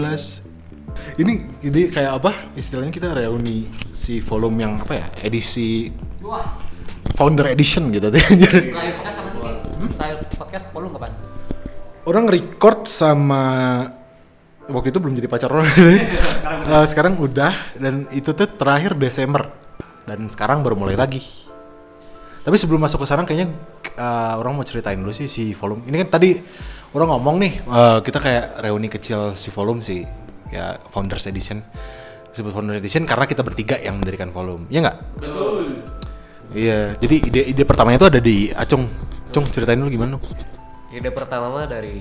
ini 1.18 1.32
ini 1.62 1.80
kayak 1.90 2.12
apa 2.22 2.32
istilahnya 2.54 2.90
kita 2.94 3.14
reuni 3.14 3.66
si 3.94 4.18
volume 4.22 4.62
yang 4.62 4.72
apa 4.82 4.94
ya 4.94 5.06
edisi 5.26 5.90
Wah, 6.22 6.42
founder 7.18 7.50
edition 7.50 7.90
gitu 7.90 8.10
tuh 8.10 8.18
anjir. 8.18 8.50
Terakhir 8.50 8.94
podcast 8.98 9.16
sama 9.18 9.28
sih 9.30 9.40
Ki? 9.42 9.52
Terakhir 9.94 10.16
podcast 10.38 10.64
Polung 10.70 10.92
kapan? 10.94 11.12
Orang 12.04 12.24
record 12.28 12.84
sama 12.88 13.42
waktu 14.68 14.88
itu 14.92 14.98
belum 15.00 15.14
jadi 15.16 15.28
pacar 15.28 15.50
orang. 15.52 15.68
Eh, 16.64 16.86
sekarang 16.88 17.20
udah 17.20 17.76
dan 17.76 18.08
itu 18.08 18.32
tuh 18.32 18.48
terakhir 18.48 18.96
Desember. 18.96 19.52
Dan 20.08 20.32
sekarang 20.32 20.64
baru 20.64 20.76
mulai 20.76 20.96
lagi. 20.96 21.20
Tapi 22.40 22.56
sebelum 22.56 22.80
masuk 22.80 23.04
ke 23.04 23.06
sana 23.08 23.28
kayaknya 23.28 23.52
eh, 23.96 24.34
orang 24.40 24.56
mau 24.56 24.64
ceritain 24.64 24.96
dulu 24.96 25.12
sih 25.12 25.28
si 25.28 25.52
volume. 25.52 25.84
Ini 25.84 26.04
kan 26.04 26.16
tadi 26.16 26.40
orang 26.96 27.16
ngomong 27.16 27.36
nih 27.36 27.52
eh, 27.68 27.98
kita 28.00 28.16
kayak 28.16 28.44
reuni 28.64 28.88
kecil 28.88 29.36
si 29.36 29.52
volume 29.52 29.84
sih. 29.84 30.08
Ya 30.48 30.80
founders 30.88 31.28
edition. 31.28 31.60
Disebut 32.32 32.52
founders 32.56 32.80
edition 32.80 33.04
karena 33.04 33.28
kita 33.28 33.44
bertiga 33.44 33.76
yang 33.76 34.00
mendirikan 34.00 34.32
volume. 34.32 34.64
Ya 34.72 34.80
nggak? 34.84 34.98
Betul. 35.20 35.84
iya 36.54 36.94
jadi 36.96 37.16
ide 37.28 37.40
ide 37.50 37.62
pertamanya 37.68 38.00
itu 38.00 38.08
ada 38.08 38.20
di 38.24 38.48
Acung. 38.56 38.88
Cung 39.36 39.48
ceritain 39.52 39.76
dulu 39.76 39.92
gimana? 39.92 40.16
Ide 40.94 41.11
pertama 41.11 41.50
mah 41.50 41.67
dari 41.67 42.00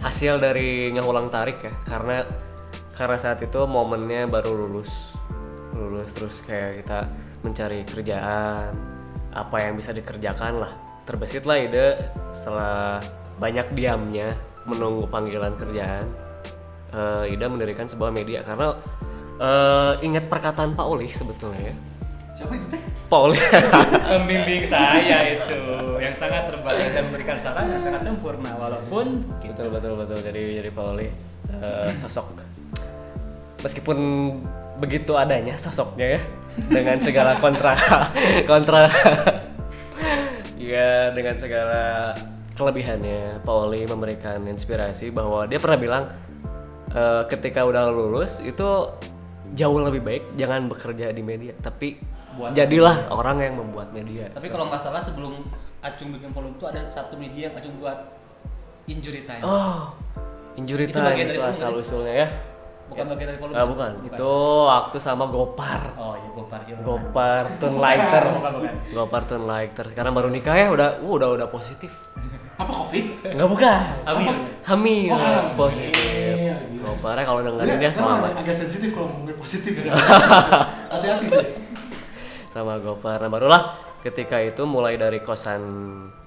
hasil 0.00 0.40
dari 0.40 0.88
ngulang 0.96 1.28
tarik 1.28 1.60
ya 1.60 1.72
karena 1.84 2.24
karena 2.96 3.16
saat 3.20 3.44
itu 3.44 3.60
momennya 3.68 4.24
baru 4.24 4.56
lulus 4.56 5.16
lulus 5.76 6.08
terus 6.16 6.40
kayak 6.40 6.84
kita 6.84 7.04
mencari 7.44 7.84
kerjaan 7.84 8.72
apa 9.36 9.56
yang 9.60 9.76
bisa 9.76 9.92
dikerjakan 9.92 10.64
lah. 10.64 10.72
Terbesit 11.04 11.44
lah 11.44 11.60
ide 11.60 12.10
setelah 12.32 12.98
banyak 13.36 13.76
diamnya 13.76 14.34
menunggu 14.66 15.06
panggilan 15.06 15.54
kerjaan 15.54 16.08
eh, 16.90 17.32
Ida 17.36 17.46
mendirikan 17.46 17.86
sebuah 17.86 18.10
media. 18.10 18.42
Karena 18.42 18.74
eh, 19.38 19.92
ingat 20.02 20.26
perkataan 20.32 20.74
Pak 20.74 20.86
Olih 20.88 21.12
sebetulnya 21.12 21.70
ya. 21.70 21.76
Siapa 22.34 22.52
itu 22.56 22.66
teh 22.72 22.82
Olih 23.06 23.38
Pembimbing 24.10 24.66
saya 24.66 25.38
itu 25.38 25.58
yang 26.02 26.14
sangat 26.14 26.50
terbaik 26.50 26.90
dan 26.90 27.02
memberikan 27.06 27.38
saran 27.38 27.70
yang 27.70 27.78
sangat 27.78 28.02
sempurna 28.02 28.50
walaupun 28.58 29.22
betul 29.42 29.70
betul 29.70 29.94
betul. 29.94 30.18
Jadi 30.20 30.42
jadi 30.58 30.70
Pauli 30.74 31.06
eh, 31.54 31.90
sosok. 31.94 32.42
Meskipun 33.62 33.98
begitu 34.76 35.16
adanya 35.16 35.56
sosoknya 35.56 36.18
ya 36.18 36.20
dengan 36.68 37.00
segala 37.00 37.40
kontra 37.40 37.72
kontra 38.50 38.92
ya 40.60 41.12
dengan 41.16 41.36
segala 41.40 42.12
kelebihannya 42.56 43.40
Pauli 43.44 43.88
memberikan 43.88 44.44
inspirasi 44.44 45.08
bahwa 45.12 45.48
dia 45.48 45.56
pernah 45.56 45.78
bilang 45.80 46.04
eh, 46.92 47.22
ketika 47.32 47.64
udah 47.64 47.88
lulus 47.88 48.42
itu 48.44 48.92
jauh 49.56 49.78
lebih 49.80 50.02
baik 50.04 50.24
jangan 50.36 50.68
bekerja 50.68 51.14
di 51.14 51.22
media 51.24 51.56
tapi 51.62 52.15
Buat- 52.36 52.52
jadilah 52.52 52.96
orang 53.08 53.36
yang 53.40 53.54
membuat 53.56 53.88
media 53.90 54.28
tapi 54.30 54.46
kalau 54.46 54.68
nggak 54.68 54.78
salah 54.78 55.00
sebelum 55.00 55.44
Acung 55.78 56.10
bikin 56.10 56.30
volume 56.30 56.54
itu 56.54 56.66
ada 56.66 56.84
satu 56.84 57.16
media 57.16 57.48
yang 57.48 57.54
Acung 57.54 57.76
buat 57.76 57.98
injury 58.86 59.24
time 59.24 59.40
oh 59.40 59.96
injury 60.54 60.86
Itu 60.86 60.94
time 60.94 61.06
bagian 61.06 61.26
dari 61.26 61.34
itu 61.34 61.40
volume 61.42 61.56
asal 61.56 61.70
ya? 61.70 61.78
usulnya 61.78 62.14
ya 62.14 62.28
bukan 62.86 63.04
bagian 63.08 63.26
dari 63.26 63.38
volume 63.38 63.56
Ah, 63.56 63.66
bukan. 63.66 63.90
Itu 64.04 64.32
waktu 64.64 64.96
sama 65.02 65.26
Gopar. 65.26 65.82
oh 65.96 66.14
iya 66.14 66.30
Gopar 66.30 66.60
iya 66.64 66.76
Gopar 66.78 67.44
Tun 67.60 67.74
Lighter. 67.76 68.24
Bukan, 68.30 68.52
bukan. 68.54 68.72
Gopar 68.94 69.22
Tun 69.26 69.42
Lighter. 69.42 69.84
Sekarang 69.90 70.14
baru 70.14 70.30
nikah 70.30 70.54
ya 70.54 70.70
udah 70.70 71.02
uh, 71.02 71.10
udah 71.10 71.28
udah 71.34 71.48
positif. 71.50 71.90
apa 72.62 72.70
covid 72.70 73.26
Enggak 73.26 73.48
bukan. 73.50 73.80
Hamil. 74.06 74.34
Hamil. 74.62 75.10
Oh, 75.10 75.18
hamil. 75.18 75.42
positif. 75.58 76.36
Goparnya 76.78 77.24
kalau 77.26 77.40
dengerin 77.42 77.76
dia 77.76 77.90
sama 77.90 78.30
agak 78.30 78.54
sensitif 78.54 78.94
kalau 78.94 79.10
ngomongin 79.10 79.34
positif 79.34 79.72
ya. 79.76 79.90
Hati-hati 80.94 81.26
sih. 81.26 81.46
Sama 82.56 82.80
Gopar. 82.80 83.20
Nah, 83.20 83.28
barulah 83.28 83.62
ketika 84.00 84.40
itu 84.40 84.64
mulai 84.64 84.96
dari 84.96 85.20
kosan 85.20 85.60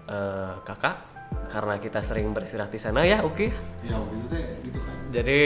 eh, 0.06 0.54
kakak 0.62 1.10
karena 1.50 1.82
kita 1.82 2.02
sering 2.06 2.30
beristirahat 2.30 2.70
di 2.70 2.78
sana 2.78 3.02
ya 3.02 3.26
oke 3.26 3.50
ya 3.82 3.98
waktu 3.98 4.16
itu 4.22 4.38
gitu 4.70 4.78
kan. 4.78 4.94
Jadi 5.10 5.42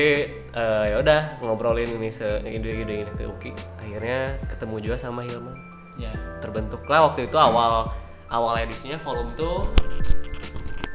eh, 0.52 0.84
ya 0.92 0.96
udah 1.00 1.22
ngobrolin 1.40 1.96
ini 1.96 2.12
se 2.12 2.44
ide-ide 2.44 3.08
ini 3.08 3.12
ke 3.16 3.24
Uki. 3.24 3.52
Akhirnya 3.80 4.36
ketemu 4.52 4.76
juga 4.84 4.96
sama 5.00 5.24
Hilman. 5.24 5.56
Ya 5.96 6.12
terbentuklah 6.44 7.08
waktu 7.08 7.32
itu 7.32 7.38
awal 7.40 7.88
awal 8.28 8.54
edisinya 8.60 9.00
volume 9.00 9.32
tuh 9.40 9.70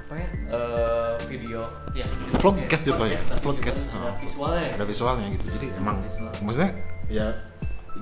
apa 0.09 0.15
ya 0.21 0.29
eh, 0.53 1.15
video. 1.29 1.69
Ya 1.97 2.05
video 2.09 2.37
Vlogcast 2.41 2.85
podcast. 2.93 3.25
jatuhnya, 3.25 3.41
Vlogcast, 3.41 3.81
ada 3.89 3.97
Oh. 4.09 4.15
visualnya. 4.21 4.65
ya? 4.65 4.73
ada 4.77 4.85
visualnya 4.85 5.27
gitu. 5.33 5.47
Jadi 5.57 5.67
emang 5.77 5.97
maksudnya 6.45 6.71
ya 7.09 7.27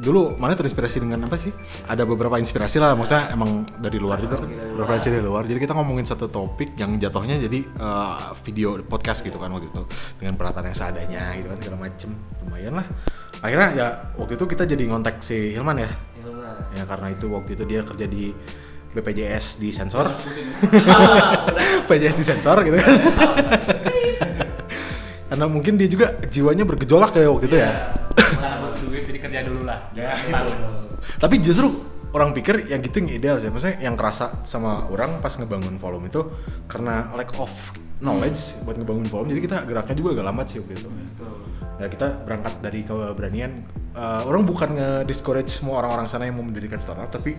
dulu 0.00 0.36
mana 0.36 0.52
terinspirasi 0.52 1.02
dengan 1.02 1.24
apa 1.24 1.36
sih? 1.40 1.50
Ada 1.88 2.04
beberapa 2.04 2.36
inspirasi 2.36 2.76
lah 2.76 2.92
maksudnya 2.92 3.32
emang 3.32 3.64
dari 3.80 3.96
luar 3.96 4.20
juga. 4.20 4.40
Referensi 4.76 5.08
dari 5.08 5.24
luar. 5.24 5.48
Jadi 5.48 5.58
kita 5.60 5.72
ngomongin 5.72 6.04
satu 6.04 6.28
topik 6.28 6.76
yang 6.76 7.00
jatuhnya 7.00 7.40
jadi 7.40 7.60
eh, 7.64 8.16
video 8.44 8.80
podcast 8.84 9.24
gitu 9.24 9.40
kan 9.40 9.52
waktu 9.52 9.68
itu. 9.68 9.82
Dengan 10.20 10.36
peralatan 10.36 10.68
yang 10.68 10.76
seadanya 10.76 11.22
gitu 11.40 11.46
kan 11.50 11.58
segala 11.60 11.78
macem. 11.88 12.10
Lumayan 12.44 12.72
lah. 12.76 12.86
Akhirnya 13.40 13.68
ya 13.76 13.86
waktu 14.16 14.36
itu 14.36 14.44
kita 14.48 14.64
jadi 14.68 14.82
ngontak 14.88 15.20
si 15.24 15.56
Hilman 15.56 15.76
ya. 15.80 15.90
Hilman. 16.20 16.56
ya 16.76 16.84
karena 16.84 17.06
itu 17.12 17.26
waktu 17.32 17.50
itu 17.56 17.64
dia 17.64 17.80
kerja 17.84 18.06
di 18.08 18.32
BPJS 18.96 19.60
di 19.60 19.68
sensor. 19.72 20.12
BPJS 21.84 22.16
di 22.20 22.24
sensor 22.24 22.64
gitu 22.64 22.76
kan. 22.80 22.92
Karena 25.26 25.50
mungkin 25.50 25.74
dia 25.74 25.90
juga 25.90 26.14
jiwanya 26.30 26.62
bergejolak 26.62 27.18
ya 27.18 27.26
waktu 27.28 27.50
itu 27.50 27.58
ya 27.58 27.70
kerja 29.18 29.40
dulu 29.44 29.66
lah 29.66 29.90
Ya, 29.92 30.12
Tapi 31.22 31.40
justru 31.40 31.70
orang 32.16 32.32
pikir 32.32 32.72
yang 32.72 32.80
gitu 32.80 33.04
yang 33.04 33.10
ideal 33.12 33.36
sih. 33.36 33.52
Maksudnya 33.52 33.76
yang 33.84 33.94
kerasa 33.94 34.44
sama 34.48 34.88
orang 34.88 35.20
pas 35.20 35.36
ngebangun 35.36 35.76
volume 35.76 36.08
itu 36.08 36.24
karena 36.64 37.12
lack 37.12 37.36
of 37.36 37.52
knowledge 38.00 38.60
buat 38.64 38.76
ngebangun 38.80 39.08
volume. 39.08 39.36
Jadi 39.36 39.42
kita 39.44 39.56
geraknya 39.68 39.96
juga 39.96 40.08
agak 40.16 40.24
lambat 40.24 40.46
sih 40.48 40.58
waktu 40.64 40.74
itu. 40.80 40.88
Ya 41.76 41.86
kita 41.92 42.24
berangkat 42.24 42.54
dari 42.64 42.80
keberanian. 42.88 43.52
Eh, 43.96 44.22
orang 44.28 44.44
bukan 44.44 44.76
nge-discourage 44.76 45.48
semua 45.48 45.80
orang-orang 45.80 46.04
sana 46.04 46.28
yang 46.28 46.36
mau 46.36 46.44
mendirikan 46.44 46.76
startup, 46.76 47.08
tapi 47.08 47.32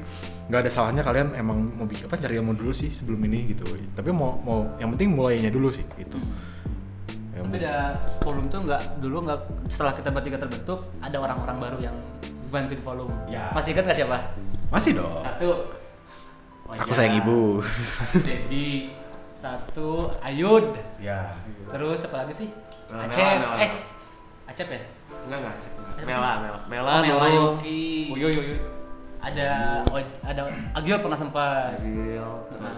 nggak 0.49 0.65
ada 0.65 0.71
salahnya 0.73 1.05
kalian 1.05 1.37
emang 1.37 1.77
mau 1.77 1.85
bikin 1.85 2.09
apa 2.09 2.17
cari 2.17 2.33
ilmu 2.41 2.57
dulu 2.57 2.73
sih 2.73 2.89
sebelum 2.89 3.21
ini 3.29 3.53
gitu. 3.53 3.65
Tapi 3.93 4.09
mau 4.09 4.41
mau 4.41 4.73
yang 4.81 4.89
penting 4.97 5.13
mulainya 5.13 5.53
dulu 5.53 5.69
sih 5.69 5.85
itu. 6.01 6.17
Tapi 7.47 7.57
ada 7.57 7.75
volume 8.19 8.47
tuh 8.47 8.59
nggak 8.61 8.81
dulu 8.99 9.17
nggak 9.23 9.39
setelah 9.65 9.93
kita 9.93 10.09
bertiga 10.09 10.35
terbentuk 10.35 10.83
ada 10.99 11.15
orang-orang 11.15 11.57
baru 11.57 11.77
yang 11.81 11.95
bantuin 12.47 12.79
volume 12.81 13.11
Ya. 13.25 13.47
masih 13.51 13.71
ingat 13.71 13.83
nggak 13.85 13.97
siapa 13.97 14.17
masih 14.67 14.91
dong. 14.93 15.15
satu 15.17 15.47
Aku 16.67 16.83
Wajah. 16.83 16.95
sayang 16.97 17.17
ibu. 17.17 17.63
Dedi 18.27 18.91
satu 19.31 20.11
Ayud 20.19 20.75
ya. 20.97 21.31
terus 21.67 22.03
apa 22.03 22.15
lagi 22.19 22.33
sih 22.35 22.49
Mela, 22.87 23.03
Acep 23.05 23.23
Mela, 23.23 23.39
Mela. 23.47 23.55
eh 23.57 23.71
Acep 24.45 24.67
ya 24.67 24.79
enggak 25.23 25.39
enggak 25.39 25.55
sih? 25.57 25.71
Mela 26.03 26.31
Mela 26.37 26.59
Mela 26.67 26.91
Oh, 26.91 27.01
Mela. 27.01 27.27
Yuki. 27.29 28.11
Uyo 28.11 28.27
Uyo 28.27 28.59
ada 29.17 29.81
ada 30.21 30.41
Agil 30.73 30.95
pernah 30.97 31.15
sempat 31.15 31.71
Gil, 31.79 32.23
terus 32.47 32.63
Nah, 32.63 32.75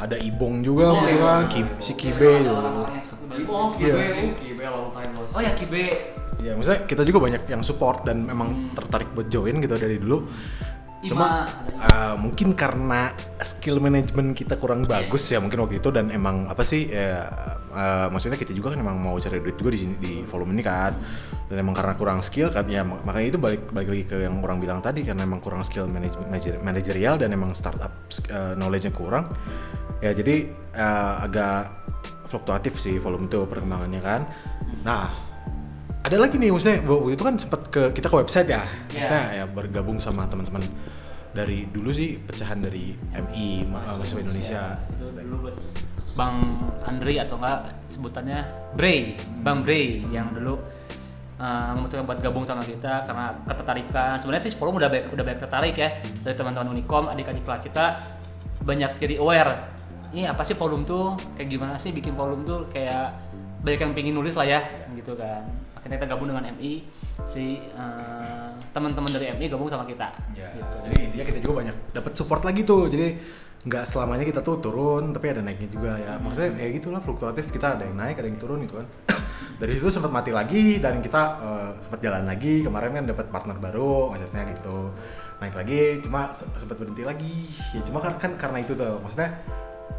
Ada 0.00 0.16
Ibong 0.18 0.60
juga 0.60 0.90
Oh, 0.90 1.02
iya. 1.02 1.16
kan, 1.16 1.42
Ki- 1.46 1.76
si 1.78 1.92
Kibe 1.92 2.40
juga. 2.40 2.90
Orang-orang 3.36 3.42
yang 3.42 3.42
satu 3.42 3.44
baru. 3.44 3.54
Oh, 3.54 3.68
Iya. 3.76 3.94
Kibe, 3.94 4.34
Kibe 4.38 4.64
long 4.64 4.90
time 4.90 5.12
see. 5.16 5.34
oh 5.34 5.40
ya 5.40 5.52
Kibe 5.52 5.84
Ya, 6.34 6.52
maksudnya 6.52 6.84
kita 6.84 7.02
juga 7.02 7.18
banyak 7.22 7.42
yang 7.48 7.62
support 7.64 8.04
dan 8.04 8.26
memang 8.26 8.74
tertarik 8.76 9.08
buat 9.10 9.32
join 9.32 9.54
gitu 9.58 9.74
dari 9.74 9.96
dulu. 9.96 10.28
Cuma 11.04 11.44
uh, 11.78 12.16
mungkin 12.16 12.52
karena 12.52 13.12
skill 13.40 13.76
management 13.76 14.32
kita 14.32 14.56
kurang 14.56 14.84
bagus 14.84 15.24
ya 15.28 15.36
mungkin 15.36 15.60
waktu 15.60 15.76
itu 15.76 15.88
dan 15.88 16.08
emang 16.08 16.48
apa 16.48 16.64
sih 16.64 16.88
ya 16.88 17.28
uh, 17.70 18.08
maksudnya 18.08 18.36
kita 18.36 18.52
juga 18.52 18.72
kan 18.72 18.80
emang 18.80 18.96
mau 18.96 19.16
cari 19.16 19.36
duit 19.36 19.56
juga 19.56 19.72
di 19.72 19.84
sini 19.84 19.94
di 20.00 20.12
volume 20.24 20.56
ini 20.56 20.64
kan 20.64 20.96
dan 21.48 21.56
emang 21.60 21.76
karena 21.76 21.92
kurang 21.92 22.24
skill 22.24 22.48
kan 22.48 22.64
ya 22.68 22.88
mak- 22.88 23.04
makanya 23.04 23.36
itu 23.36 23.38
balik 23.40 23.68
balik 23.68 23.88
lagi 23.92 24.04
ke 24.08 24.16
yang 24.16 24.40
orang 24.40 24.56
bilang 24.56 24.80
tadi 24.80 25.04
karena 25.04 25.28
emang 25.28 25.44
kurang 25.44 25.60
skill 25.60 25.84
management 25.84 26.28
manager- 26.28 26.60
manajerial 26.64 27.20
dan 27.20 27.36
emang 27.36 27.52
startup 27.52 27.92
uh, 28.32 28.56
knowledge-nya 28.56 28.92
kurang 28.96 29.28
ya 30.00 30.16
jadi 30.16 30.48
uh, 30.72 31.20
agak 31.20 31.68
fluktuatif 32.34 32.74
sih 32.82 32.98
volume 32.98 33.30
itu 33.30 33.46
perkembangannya 33.46 34.02
kan. 34.02 34.26
Nah 34.82 35.06
ada 36.02 36.16
lagi 36.18 36.34
nih 36.36 36.50
maksudnya 36.50 36.82
waktu 36.82 37.14
itu 37.14 37.22
kan 37.22 37.34
sempat 37.38 37.60
ke 37.70 37.82
kita 37.94 38.10
ke 38.10 38.16
website 38.18 38.50
ya. 38.50 38.66
Maksudnya 38.90 39.24
ya 39.38 39.44
bergabung 39.46 40.02
sama 40.02 40.26
teman-teman 40.26 40.66
dari 41.30 41.70
dulu 41.70 41.94
sih 41.94 42.18
pecahan 42.18 42.58
dari 42.58 42.94
MI 43.14 43.70
ma- 43.70 43.94
mahasiswa 43.94 44.20
Indonesia. 44.20 44.62
Dulu 44.98 45.46
bos. 45.46 45.62
Bang 46.14 46.42
Andri 46.86 47.18
atau 47.18 47.38
enggak 47.38 47.70
sebutannya 47.90 48.42
Bray. 48.74 49.18
Bang 49.42 49.62
Bray 49.66 50.02
yang 50.10 50.30
dulu 50.30 50.58
uh, 51.38 51.74
memutuskan 51.74 52.06
buat 52.06 52.22
gabung 52.22 52.46
sama 52.46 52.62
kita 52.62 53.06
karena 53.06 53.34
ketertarikan. 53.46 54.14
Sebenarnya 54.18 54.42
sih 54.46 54.54
forum 54.54 54.78
udah 54.78 54.90
banyak 54.90 55.10
udah 55.10 55.24
banyak 55.26 55.40
tertarik 55.42 55.74
ya 55.74 56.02
dari 56.22 56.34
teman-teman 56.38 56.70
Unicom 56.70 57.10
adik-adik 57.10 57.42
kelas 57.42 57.62
kita. 57.66 57.86
Banyak 58.62 59.02
jadi 59.02 59.18
aware 59.18 59.73
ini 60.14 60.24
apa 60.24 60.46
sih 60.46 60.54
volume 60.54 60.86
tuh 60.86 61.18
kayak 61.34 61.48
gimana 61.50 61.74
sih 61.74 61.90
bikin 61.90 62.14
volume 62.14 62.46
tuh 62.46 62.70
kayak 62.70 63.18
banyak 63.60 63.80
yang 63.82 63.92
pingin 63.92 64.14
nulis 64.14 64.38
lah 64.38 64.46
ya 64.46 64.60
gitu 64.94 65.18
kan 65.18 65.42
akhirnya 65.74 66.00
kita 66.00 66.08
gabung 66.14 66.30
dengan 66.30 66.48
MI 66.54 66.86
si 67.26 67.60
uh, 67.74 68.48
teman-teman 68.72 69.10
dari 69.10 69.34
MI 69.36 69.50
gabung 69.50 69.68
sama 69.68 69.84
kita 69.84 70.08
Ya, 70.32 70.48
gitu. 70.54 70.76
jadi 70.86 70.96
intinya 71.10 71.24
kita 71.28 71.38
juga 71.44 71.54
banyak 71.60 71.76
dapat 71.92 72.12
support 72.16 72.42
lagi 72.42 72.64
tuh. 72.64 72.88
Jadi 72.88 73.06
nggak 73.64 73.84
selamanya 73.84 74.24
kita 74.24 74.40
tuh 74.40 74.60
turun, 74.60 75.12
tapi 75.12 75.32
ada 75.32 75.40
naiknya 75.40 75.68
juga 75.68 75.92
ya. 75.96 76.16
Maksudnya 76.18 76.56
ya 76.58 76.68
gitulah 76.72 77.00
fluktuatif. 77.00 77.52
Kita 77.52 77.78
ada 77.78 77.84
yang 77.84 77.96
naik, 77.96 78.16
ada 78.16 78.28
yang 78.28 78.40
turun 78.40 78.64
gitu 78.64 78.80
kan. 78.80 78.86
Dari 79.60 79.72
situ 79.76 79.88
sempat 79.92 80.10
mati 80.10 80.32
lagi 80.34 80.80
dan 80.80 80.98
kita 81.00 81.22
eh, 81.40 81.70
sempat 81.80 82.00
jalan 82.00 82.24
lagi. 82.26 82.64
Kemarin 82.64 82.90
kan 82.96 83.04
dapat 83.04 83.26
partner 83.30 83.56
baru, 83.60 84.10
maksudnya 84.12 84.42
gitu. 84.52 84.90
Naik 85.38 85.54
lagi, 85.54 85.80
cuma 86.00 86.32
se- 86.32 86.48
sempat 86.56 86.76
berhenti 86.80 87.04
lagi. 87.04 87.36
Ya 87.76 87.80
cuma 87.84 88.00
kan, 88.00 88.16
kan 88.18 88.36
karena 88.36 88.58
itu 88.64 88.72
tuh. 88.74 89.00
Maksudnya 89.00 89.28
ya, 89.28 89.30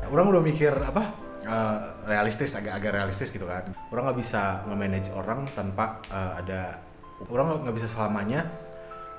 orang 0.08 0.26
udah 0.30 0.42
mikir 0.42 0.74
apa? 0.74 1.24
eh, 1.42 1.80
realistis, 2.06 2.54
agak-agak 2.54 2.92
realistis 2.96 3.30
gitu 3.30 3.46
kan. 3.46 3.62
Orang 3.90 4.10
nggak 4.10 4.18
bisa 4.18 4.66
nge-manage 4.66 5.10
orang 5.12 5.46
tanpa 5.52 6.02
eh, 6.08 6.32
ada 6.40 6.82
orang 7.26 7.62
nggak 7.62 7.76
bisa 7.76 7.86
selamanya 7.86 8.50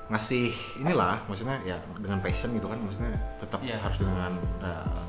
ngasih 0.06 0.50
inilah 0.78 1.18
maksudnya 1.26 1.58
ya 1.64 1.74
dengan 1.96 2.18
passion 2.18 2.54
gitu 2.54 2.66
kan 2.66 2.78
maksudnya 2.78 3.10
tetap 3.36 3.58
Iya. 3.58 3.74
harus 3.76 3.98
dengan 3.98 4.38
uh, 4.60 5.02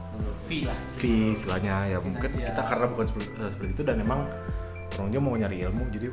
fee 0.46 0.66
lah 0.66 0.74
fee 0.90 1.34
istilahnya 1.34 1.86
ya 1.88 1.98
mungkin 2.00 2.26
Finansial. 2.26 2.50
kita 2.50 2.62
karena 2.66 2.86
bukan 2.90 3.06
seperti, 3.06 3.30
seperti 3.46 3.72
itu 3.74 3.84
dan 3.84 4.02
emang 4.02 4.26
orang 4.92 5.14
juga 5.14 5.22
mau 5.22 5.38
nyari 5.38 5.62
ilmu 5.62 5.86
jadi 5.94 6.10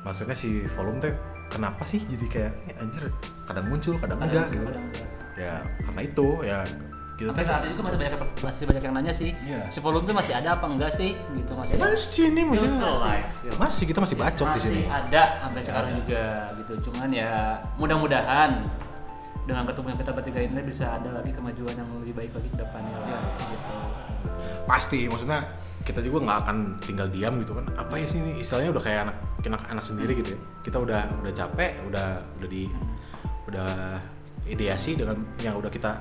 maksudnya 0.00 0.30
si 0.32 0.62
volume 0.70 0.98
teh 1.00 1.10
kenapa 1.48 1.82
sih 1.82 2.06
jadi 2.06 2.26
kayak 2.28 2.52
"Eh, 2.70 2.76
anjir 2.78 3.10
kadang 3.44 3.66
muncul 3.66 3.98
kadang 3.98 4.18
enggak 4.20 4.46
gitu 4.48 4.62
Kadang 4.62 4.84
enggak. 4.84 5.06
ya 5.34 5.54
karena 5.82 6.00
itu 6.04 6.26
ya 6.44 6.58
kita 7.14 7.30
Sampai 7.30 7.46
saat 7.46 7.62
ini 7.62 7.78
juga 7.78 7.84
masih 7.86 7.98
banyak 8.02 8.18
masih 8.42 8.64
banyak 8.66 8.82
yang 8.82 8.94
nanya 8.98 9.12
sih. 9.14 9.30
Iya. 9.38 9.62
Si 9.70 9.78
volume 9.78 10.02
tuh 10.02 10.16
masih 10.18 10.32
ada 10.34 10.58
apa 10.58 10.66
enggak 10.66 10.90
sih? 10.90 11.14
Gitu 11.14 11.52
masih. 11.54 11.74
masih 11.78 12.24
ini 12.26 12.42
alive, 12.42 13.28
still. 13.38 13.54
masih 13.54 13.84
kita 13.86 13.98
masih 14.02 14.16
bacot 14.18 14.48
di 14.58 14.60
sini 14.60 14.80
Masih 14.82 14.90
ada 14.90 15.22
sampai 15.46 15.60
sekarang 15.62 15.92
juga 16.02 16.24
gitu. 16.58 16.72
Cuman 16.90 17.08
ya 17.14 17.62
mudah-mudahan 17.78 18.50
dengan 19.44 19.62
ketemu 19.68 19.86
yang 19.92 20.00
kita 20.00 20.12
bertiga 20.16 20.40
ini 20.40 20.62
bisa 20.64 20.84
ada 20.88 21.08
lagi 21.20 21.30
kemajuan 21.36 21.74
yang 21.76 21.88
lebih 22.00 22.16
baik 22.16 22.32
lagi 22.32 22.48
ke 22.48 22.56
depannya 22.56 22.96
lah, 22.96 23.20
gitu. 23.44 23.76
pasti 24.64 25.04
maksudnya 25.04 25.44
kita 25.84 26.00
juga 26.00 26.24
nggak 26.24 26.38
akan 26.48 26.56
tinggal 26.80 27.06
diam 27.12 27.36
gitu 27.44 27.52
kan 27.52 27.68
apa 27.76 27.92
ya 28.00 28.08
sih 28.08 28.24
ini 28.24 28.40
istilahnya 28.40 28.72
udah 28.72 28.82
kayak 28.82 29.00
anak 29.04 29.16
anak 29.44 29.62
anak 29.68 29.84
sendiri 29.84 30.12
gitu 30.16 30.32
ya 30.32 30.40
kita 30.64 30.80
udah 30.80 31.00
udah 31.20 31.32
capek 31.36 31.76
udah 31.84 32.24
udah 32.40 32.48
di 32.48 32.72
udah 33.52 34.00
ideasi 34.48 34.96
dengan 34.96 35.20
yang 35.44 35.60
udah 35.60 35.68
kita 35.68 35.92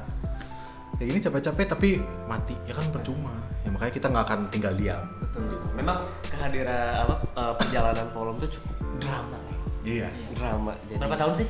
kayak 0.93 1.07
gini 1.09 1.19
capek-capek 1.19 1.65
tapi 1.67 1.89
mati 2.25 2.55
ya 2.63 2.73
kan 2.73 2.85
percuma 2.89 3.33
ya 3.61 3.69
makanya 3.69 3.93
kita 3.93 4.07
nggak 4.07 4.23
akan 4.23 4.39
tinggal 4.47 4.73
diam 4.73 5.03
Betul. 5.19 5.49
Memang 5.73 5.97
kehadiran 6.21 6.93
apa 7.01 7.13
eh, 7.33 7.53
perjalanan 7.57 8.07
volume 8.09 8.37
tuh 8.37 8.49
cukup 8.51 8.75
drama. 8.99 9.37
ya. 9.41 9.57
iya 9.83 10.09
Drama. 10.31 10.71
Jadi 10.85 10.99
Berapa 10.99 11.15
tahun 11.17 11.33
sih? 11.35 11.47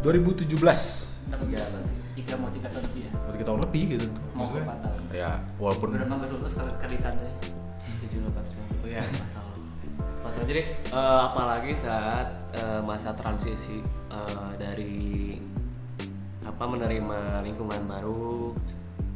2017 0.00 0.56
Berapa 0.56 1.44
Tiga? 1.44 1.62
Tiga 2.10 2.34
mau 2.36 2.48
tiga 2.48 2.68
tahun 2.68 2.84
lebih 2.86 3.02
ya. 3.02 3.10
kita 3.30 3.44
tahun 3.46 3.60
lebih 3.62 3.82
gitu 3.90 4.06
Mau 4.30 4.38
maksudnya 4.38 4.62
empat 4.64 4.78
tahun. 4.82 5.00
ya 5.10 5.30
walaupun 5.56 5.88
Udah 5.94 6.06
mah 6.06 6.18
betul 6.18 6.36
terus 6.40 6.54
kalitan 6.76 7.12
teh. 7.16 7.32
tujuh 8.00 8.18
delapan 8.18 8.42
sembilan. 8.42 8.68
Oh 8.74 8.88
ya, 8.88 9.02
empat 9.02 9.28
tahun. 9.30 9.58
Empat 10.18 10.30
tahun. 10.32 10.46
Jadi 10.46 10.62
eh, 10.90 11.20
apalagi 11.22 11.72
saat 11.72 12.26
eh, 12.52 12.80
masa 12.82 13.10
transisi 13.12 13.78
eh, 14.10 14.50
dari 14.56 15.29
apa 16.50 16.64
menerima 16.66 17.40
lingkungan 17.40 17.82
baru, 17.86 18.52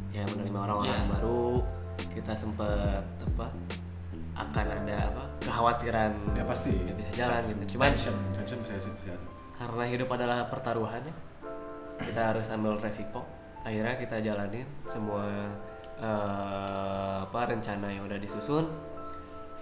ya 0.09 0.23
menerima 0.25 0.59
orang-orang 0.63 1.01
Iya. 1.03 1.11
baru, 1.19 1.45
kita 2.15 2.33
sempat 2.33 3.03
apa 3.21 3.47
akan 4.35 4.65
ada 4.67 4.97
apa 5.11 5.23
kekhawatiran 5.43 6.11
ya 6.35 6.43
pasti. 6.43 6.71
nggak 6.75 6.95
bisa 6.99 7.11
jalan 7.15 7.41
gitu. 7.51 7.75
Cuman 7.75 7.91
tension 7.93 8.15
tension 8.33 8.59
bisa 8.63 8.75
sih 8.79 8.91
bisa. 8.99 9.15
karena 9.55 9.83
hidup 9.87 10.11
adalah 10.11 10.51
pertaruhan 10.51 10.99
ya 10.99 11.15
kita 12.03 12.21
harus 12.35 12.47
ambil 12.51 12.75
resiko. 12.75 13.23
Akhirnya 13.63 13.95
kita 13.95 14.19
jalanin 14.19 14.67
semua 14.85 15.23
eh, 15.95 17.15
apa 17.23 17.39
rencana 17.47 17.87
yang 17.87 18.03
udah 18.03 18.19
disusun 18.19 18.67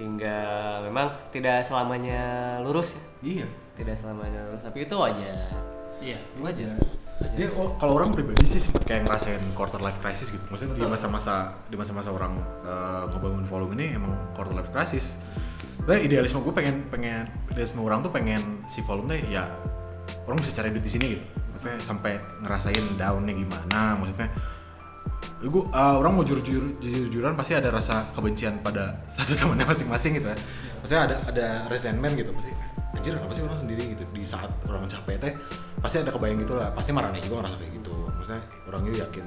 hingga 0.02 0.38
memang 0.82 1.14
tidak 1.30 1.62
selamanya 1.62 2.58
lurus 2.66 2.98
ya. 2.98 3.02
Iya. 3.22 3.48
Tidak 3.78 3.94
selamanya 3.94 4.42
lurus 4.50 4.66
tapi 4.66 4.86
itu 4.86 4.96
wajar. 4.98 5.54
Iya. 6.02 6.18
wajar 6.42 6.74
Jadi 7.22 7.46
oh, 7.54 7.78
kalau 7.78 8.02
orang 8.02 8.10
pribadi 8.10 8.46
sih 8.50 8.58
sempat 8.58 8.84
kayak 8.90 9.06
ngerasain 9.06 9.42
quarter 9.54 9.78
life 9.78 10.02
crisis 10.02 10.34
gitu. 10.34 10.42
Maksudnya 10.50 10.74
di 10.76 10.86
masa-masa 10.86 11.54
di 11.70 11.76
masa-masa 11.78 12.10
orang 12.10 12.34
eh, 12.66 13.04
ngebangun 13.14 13.46
volume 13.46 13.74
ini 13.78 13.86
emang 13.98 14.14
quarter 14.34 14.54
life 14.54 14.70
crisis. 14.74 15.22
Dan 15.84 16.00
idealisme 16.02 16.42
gue 16.42 16.54
pengen 16.56 16.90
pengen 16.90 17.30
idealisme 17.52 17.84
orang 17.84 18.02
tuh 18.02 18.12
pengen 18.12 18.64
si 18.66 18.80
volume 18.82 19.14
tuh 19.14 19.20
ya 19.30 19.46
orang 20.26 20.40
bisa 20.40 20.56
cari 20.58 20.74
duit 20.74 20.84
di 20.84 20.92
sini 20.92 21.06
gitu. 21.14 21.26
Maksudnya 21.54 21.78
sampai 21.86 22.18
ngerasain 22.42 22.86
downnya 22.98 23.34
gimana. 23.38 23.94
Maksudnya 24.02 24.30
ya 25.40 25.48
gue 25.48 25.64
eh, 25.70 25.96
orang 26.02 26.12
mau 26.18 26.26
jujur 26.26 26.82
jujuran 26.82 27.38
pasti 27.38 27.54
ada 27.54 27.70
rasa 27.70 28.10
kebencian 28.18 28.60
pada 28.66 29.00
satu 29.16 29.38
temannya 29.38 29.70
masing-masing 29.70 30.18
gitu 30.18 30.28
ya. 30.34 30.38
Maksudnya 30.82 31.02
ada 31.08 31.16
ada 31.30 31.46
resentment 31.70 32.18
gitu 32.18 32.34
pasti. 32.34 32.52
Anjir 32.94 33.18
kenapa 33.18 33.34
sih 33.34 33.42
orang 33.42 33.58
sendiri 33.58 33.84
gitu 33.98 34.06
di 34.14 34.22
saat 34.22 34.54
orang 34.70 34.86
capek 34.86 35.18
teh 35.18 35.34
pasti 35.84 36.00
ada 36.00 36.16
kebayang 36.16 36.40
gitu 36.40 36.56
lah. 36.56 36.72
Pasti 36.72 36.96
marahnya 36.96 37.20
juga 37.20 37.44
ngerasa 37.44 37.60
kayak 37.60 37.74
gitu. 37.76 37.94
Maksudnya 38.16 38.42
orang 38.72 38.82
juga 38.88 38.98
yakin 39.04 39.26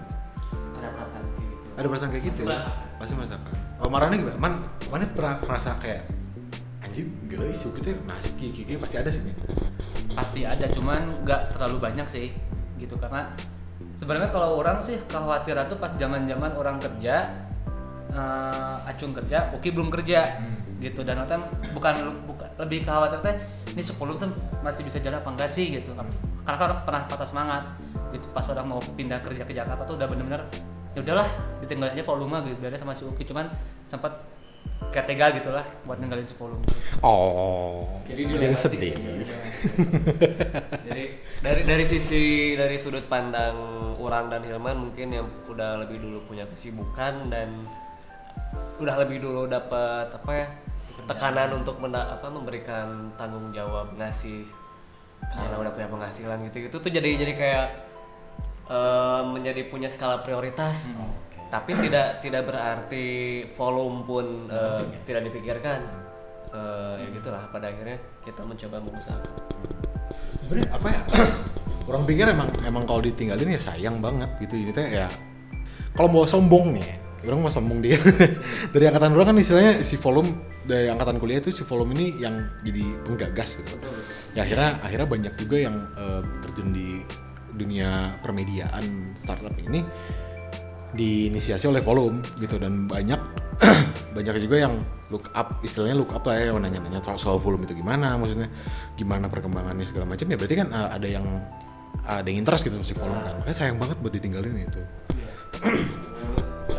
Ada 0.81 0.89
perasaan 0.97 1.25
kayak 1.37 1.49
gitu. 1.53 1.65
ada 1.77 1.87
perasaan 1.87 2.11
kayak 2.11 2.25
gitu. 2.25 2.33
Pasti 2.33 2.49
merasakan. 2.49 2.87
Pasti 2.97 3.13
merasakan. 3.15 3.53
Kalau 3.77 3.91
marahnya 3.93 4.17
gimana? 4.17 4.39
Man, 4.41 4.53
mana 4.89 5.05
pernah 5.13 5.35
merasa 5.45 5.71
kayak 5.77 6.01
anjing 6.81 7.09
gila 7.29 7.45
isu 7.45 7.69
kita 7.77 7.93
nasib 8.09 8.33
kiki 8.41 8.65
kiki 8.65 8.75
pasti 8.81 8.97
ada 8.97 9.11
sih. 9.13 9.29
Nih. 9.29 9.37
Pasti 10.17 10.41
ada, 10.49 10.65
cuman 10.73 11.29
nggak 11.29 11.53
terlalu 11.53 11.77
banyak 11.77 12.09
sih, 12.09 12.33
gitu 12.81 12.97
karena 12.97 13.37
sebenarnya 14.01 14.33
kalau 14.33 14.57
orang 14.57 14.81
sih 14.81 14.97
kekhawatiran 15.05 15.69
tuh 15.69 15.77
pas 15.77 15.93
zaman-zaman 15.93 16.57
orang 16.57 16.81
kerja, 16.81 17.37
eh, 18.09 18.89
acung 18.89 19.13
kerja, 19.13 19.53
Uki 19.53 19.77
belum 19.77 19.93
kerja, 19.93 20.41
gitu 20.81 21.05
dan 21.05 21.21
nanti 21.21 21.37
bukan 21.73 22.17
bukan 22.25 22.49
lebih 22.61 22.85
khawatir 22.85 23.21
teh 23.25 23.37
ini 23.77 23.83
10 23.85 24.17
tuh 24.17 24.29
masih 24.65 24.85
bisa 24.85 25.01
jalan 25.05 25.21
apa 25.21 25.31
enggak 25.33 25.51
sih 25.53 25.73
gitu 25.73 25.93
karena 26.47 26.59
kan 26.63 26.71
pernah 26.87 27.03
patah 27.11 27.27
semangat 27.27 27.63
gitu 28.15 28.31
pas 28.31 28.47
orang 28.55 28.67
mau 28.71 28.79
pindah 28.79 29.19
kerja 29.19 29.43
ke 29.43 29.53
Jakarta 29.53 29.83
tuh 29.83 29.99
udah 29.99 30.07
bener-bener 30.07 30.41
ya 30.95 31.03
udahlah 31.03 31.27
ditinggal 31.61 31.91
aja 31.93 32.05
volume 32.07 32.39
gitu 32.47 32.57
biar 32.63 32.73
sama 32.79 32.95
si 32.95 33.03
Uki 33.05 33.27
cuman 33.27 33.51
sempat 33.85 34.15
kayak 34.95 35.07
tega 35.11 35.27
gitu 35.37 35.51
lah 35.53 35.67
buat 35.85 35.99
ninggalin 35.99 36.25
si 36.25 36.39
volume 36.39 36.63
Oh. 37.05 38.01
Jadi 38.09 38.25
dilewati 38.25 38.77
sih. 38.81 38.93
Jadi 40.89 41.05
dari 41.45 41.63
dari 41.69 41.85
sisi 41.85 42.57
dari 42.57 42.81
sudut 42.81 43.05
pandang 43.05 43.55
orang 44.01 44.33
dan 44.33 44.41
Hilman 44.41 44.81
mungkin 44.81 45.13
yang 45.13 45.29
udah 45.45 45.85
lebih 45.85 46.01
dulu 46.01 46.25
punya 46.25 46.49
kesibukan 46.49 47.29
dan 47.29 47.69
udah 48.81 48.97
lebih 49.05 49.21
dulu 49.21 49.45
dapat 49.45 50.09
apa 50.09 50.31
ya 50.33 50.47
tekanan 51.05 51.61
untuk 51.61 51.77
menda- 51.81 52.17
apa 52.17 52.27
memberikan 52.33 53.13
tanggung 53.21 53.53
jawab 53.53 53.93
ngasih 53.97 54.49
karena 55.27 55.57
udah 55.59 55.73
punya 55.75 55.89
penghasilan 55.91 56.39
gitu 56.49 56.71
gitu 56.71 56.77
tuh 56.81 56.91
jadi 56.91 57.19
jadi 57.19 57.33
kayak 57.35 57.67
eh, 58.71 59.23
menjadi 59.27 59.63
punya 59.69 59.89
skala 59.91 60.23
prioritas. 60.23 60.95
Tapi 61.47 61.79
tidak 61.79 62.27
tidak 62.27 62.43
berarti 62.51 63.07
volume 63.55 64.03
pun 64.03 64.27
eh, 64.51 64.83
tidak 65.07 65.31
dipikirkan. 65.31 65.81
Eh, 66.51 66.95
ya 67.03 67.09
gitulah 67.15 67.43
pada 67.51 67.71
akhirnya 67.71 67.99
kita 68.23 68.47
mencoba 68.47 68.79
mengusahakan 68.79 69.33
Sebenarnya 70.47 70.69
apa 70.73 70.87
ya? 70.95 71.01
orang 71.91 72.03
pikir 72.07 72.27
emang 72.31 72.49
emang 72.67 72.83
kalau 72.87 73.03
ditinggalin 73.03 73.55
ya 73.55 73.61
sayang 73.63 74.03
banget 74.03 74.31
gitu. 74.43 74.55
Ini 74.59 74.71
teh 74.75 74.87
ya 74.91 75.07
kalau 75.97 76.13
mau 76.13 76.27
sombong 76.29 76.77
nih, 76.77 76.99
orang 77.29 77.43
mau 77.43 77.53
sombong 77.53 77.81
dia. 77.83 77.99
dari 78.75 78.85
angkatan 78.87 79.13
orang 79.15 79.35
kan 79.35 79.37
istilahnya 79.37 79.83
si 79.83 79.99
volume 79.99 80.31
dari 80.67 80.91
angkatan 80.91 81.19
kuliah 81.19 81.39
itu 81.43 81.51
si 81.51 81.63
volume 81.63 81.95
ini 81.99 82.07
yang 82.23 82.47
jadi 82.63 82.85
penggagas 83.07 83.63
gitu. 83.63 83.75
Ya 84.35 84.47
akhirnya 84.47 84.81
akhirnya 84.83 85.09
banyak 85.09 85.35
juga 85.39 85.57
yang 85.59 85.77
eh, 85.95 86.23
terjun 86.43 86.69
di 86.73 87.03
dunia 87.57 88.21
permediaan 88.21 89.17
startup 89.17 89.55
ini 89.57 89.81
diinisiasi 90.95 91.67
oleh 91.69 91.83
volume 91.83 92.23
gitu. 92.39 92.57
Dan 92.57 92.87
banyak 92.87 93.21
banyak 94.17 94.35
juga 94.43 94.57
yang 94.69 94.75
look 95.11 95.31
up 95.35 95.63
istilahnya 95.63 95.95
look 95.95 96.11
up 96.13 96.27
lah 96.27 96.35
ya 96.37 96.51
yang 96.51 96.59
nanya-nanya 96.59 96.99
soal- 97.05 97.21
soal 97.21 97.39
volume 97.39 97.63
itu 97.63 97.79
gimana 97.79 98.19
maksudnya 98.19 98.51
gimana 98.99 99.27
perkembangannya 99.31 99.87
segala 99.87 100.07
macam. 100.07 100.27
Ya 100.27 100.37
berarti 100.39 100.57
kan 100.57 100.69
uh, 100.71 100.89
ada 100.95 101.09
yang 101.09 101.27
ada 102.07 102.27
yang 102.27 102.47
interest 102.47 102.67
gitu 102.67 102.79
si 102.87 102.95
volume 102.95 103.23
kan. 103.23 103.35
Makanya 103.43 103.57
sayang 103.57 103.79
banget 103.83 103.97
buat 103.99 104.15
ditinggalin 104.15 104.55
itu 104.63 104.83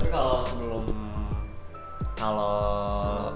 tapi 0.07 0.15
kalau 0.15 0.39
sebelum 0.39 0.83
kalau 2.15 2.55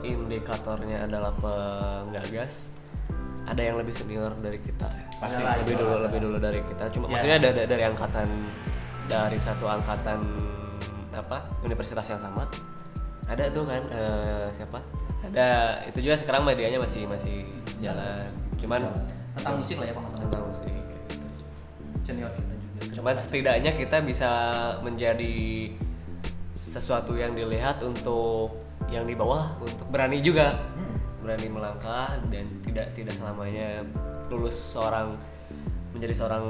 indikatornya 0.07 1.03
adalah 1.03 1.35
penggagas 1.35 2.71
ada 3.43 3.59
yang 3.59 3.75
lebih 3.75 3.91
senior 3.91 4.31
dari 4.39 4.55
kita. 4.63 4.87
Pasti. 5.19 5.43
lebih 5.43 5.75
dulu 5.75 5.95
lebih 5.99 6.19
dulu 6.23 6.37
dari 6.39 6.63
kita. 6.63 6.87
Cuma 6.95 7.11
Ya. 7.11 7.19
maksudnya 7.19 7.37
ada 7.43 7.49
ada- 7.51 7.67
dari 7.67 7.83
angkatan 7.83 8.27
dari 9.11 9.35
satu 9.35 9.67
angkatan 9.67 10.23
apa 11.11 11.43
universitas 11.67 12.07
yang 12.07 12.23
sama. 12.23 12.47
Ada 13.27 13.51
tuh 13.51 13.67
kan 13.67 13.83
eh, 13.91 14.47
siapa? 14.55 14.79
Ada 15.27 15.47
itu 15.91 15.99
juga 16.07 16.15
sekarang 16.15 16.47
medianya 16.47 16.79
masih 16.79 17.03
masih 17.03 17.43
jalan. 17.83 18.31
Cuman 18.55 18.87
tentang 19.35 19.59
musik 19.59 19.75
lah 19.75 19.91
ya 19.91 19.93
kalau 19.93 20.07
nggak 20.07 20.15
salah 20.15 20.23
tentang 20.31 20.43
musik 20.47 20.71
gitu. 20.71 20.95
senior 22.07 22.31
kita 22.31 22.53
juga. 22.55 22.79
Cuman 22.95 23.15
setidaknya 23.19 23.71
kita 23.75 23.97
bisa 24.07 24.31
menjadi 24.79 25.35
sesuatu 26.61 27.17
yang 27.17 27.33
dilihat 27.33 27.81
untuk 27.81 28.53
yang 28.93 29.09
di 29.09 29.17
bawah 29.17 29.57
untuk 29.57 29.89
berani 29.89 30.21
juga. 30.21 30.61
Berani 31.25 31.49
melangkah 31.49 32.21
dan 32.29 32.45
tidak 32.61 32.93
tidak 32.93 33.17
selamanya 33.17 33.81
lulus 34.29 34.53
seorang 34.53 35.17
menjadi 35.91 36.13
seorang 36.23 36.45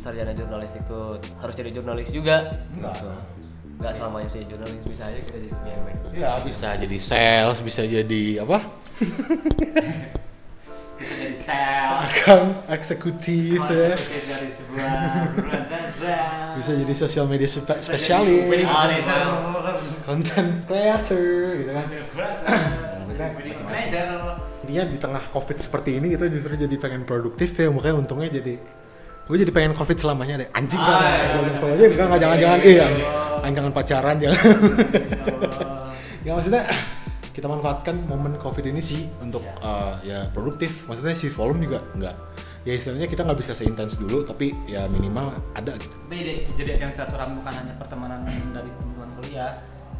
sarjana 0.00 0.32
jurnalistik 0.32 0.82
itu 0.88 1.20
harus 1.36 1.54
jadi 1.54 1.70
jurnalis 1.76 2.08
juga. 2.08 2.56
Gitu. 2.72 2.88
nggak 3.80 3.96
selamanya 3.96 4.28
jadi 4.28 4.44
jurnalis 4.44 4.84
bisa 4.84 5.08
aja 5.08 5.18
kita 5.24 5.40
jadi 5.40 5.56
PMN 5.56 5.96
ya 6.12 6.36
bisa 6.44 6.76
jadi 6.76 6.98
sales 7.00 7.64
bisa 7.64 7.80
jadi 7.88 8.44
apa? 8.44 8.58
Bisa 11.00 11.16
jadi 11.16 11.32
sales. 11.32 12.12
Akan 12.12 12.60
eksekutif 12.68 13.56
ya. 13.56 13.96
dari 13.96 14.52
sebuah 14.52 14.92
bisa 16.60 16.76
jadi 16.76 16.92
sosial 16.92 17.24
media 17.24 17.48
spe- 17.48 17.80
spesialis. 17.80 18.44
Content 20.04 20.50
creator 20.68 21.24
gitu 21.56 21.72
kan. 21.72 21.86
Intinya 24.60 24.84
di 24.86 24.98
tengah 25.00 25.22
covid 25.32 25.56
seperti 25.56 25.96
ini 25.96 26.12
gitu 26.12 26.28
justru 26.28 26.54
jadi 26.54 26.76
pengen 26.76 27.08
produktif 27.08 27.56
ya 27.56 27.72
makanya 27.72 27.96
untungnya 28.04 28.28
jadi 28.30 28.54
gue 29.30 29.36
jadi 29.38 29.52
pengen 29.54 29.72
covid 29.72 29.96
selamanya 29.96 30.42
deh. 30.44 30.48
Anjing 30.52 30.76
kan 30.76 31.16
sebelum 31.22 31.44
iya. 31.48 31.86
enggak 31.88 32.06
enggak 32.06 32.20
jangan 32.20 32.38
jangan. 32.38 32.58
Iya, 32.60 32.86
eh 33.40 33.50
jangan 33.54 33.72
pacaran 33.72 34.16
jangan. 34.18 34.42
Allah. 34.42 35.94
ya 36.26 36.30
maksudnya 36.36 36.62
kita 37.30 37.46
manfaatkan 37.46 37.94
momen 38.04 38.36
covid 38.36 38.68
ini 38.68 38.82
sih 38.82 39.06
untuk 39.22 39.40
Iya. 39.46 39.54
uh, 39.62 39.94
ya 40.02 40.18
produktif. 40.34 40.84
Maksudnya 40.90 41.14
si 41.14 41.30
volume 41.30 41.62
juga 41.64 41.78
enggak 41.94 42.16
ya 42.60 42.76
istilahnya 42.76 43.08
kita 43.08 43.24
nggak 43.24 43.40
bisa 43.40 43.56
seintens 43.56 43.96
dulu 43.96 44.20
tapi 44.20 44.52
ya 44.68 44.84
minimal 44.92 45.32
ada 45.56 45.80
gitu 45.80 45.96
Tapi 45.96 46.16
jadi, 46.20 46.32
jadi 46.60 46.70
ajang 46.76 46.92
silaturahmi 46.92 47.40
bukan 47.40 47.52
hanya 47.56 47.74
pertemanan 47.80 48.20
dari 48.52 48.68
teman-teman 48.76 49.10
kuliah, 49.16 49.52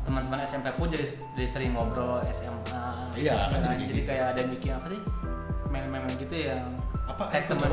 teman-teman 0.05 0.39
SMP 0.45 0.69
pun 0.77 0.93
jadi 0.93 1.09
jadi 1.37 1.49
sering 1.49 1.73
ngobrol 1.73 2.21
SMA. 2.29 2.85
Iya, 3.17 3.33
ya 3.33 3.59
kan? 3.65 3.81
jadi 3.81 3.85
jadi 3.89 4.03
kayak 4.05 4.25
ada 4.37 4.39
yang 4.45 4.51
bikin 4.53 4.71
apa 4.77 4.87
sih? 4.93 5.01
Meme-meme 5.71 6.11
gitu 6.21 6.35
yang 6.37 6.63
Apa? 7.09 7.27
Apa 7.27 7.43
teman 7.49 7.71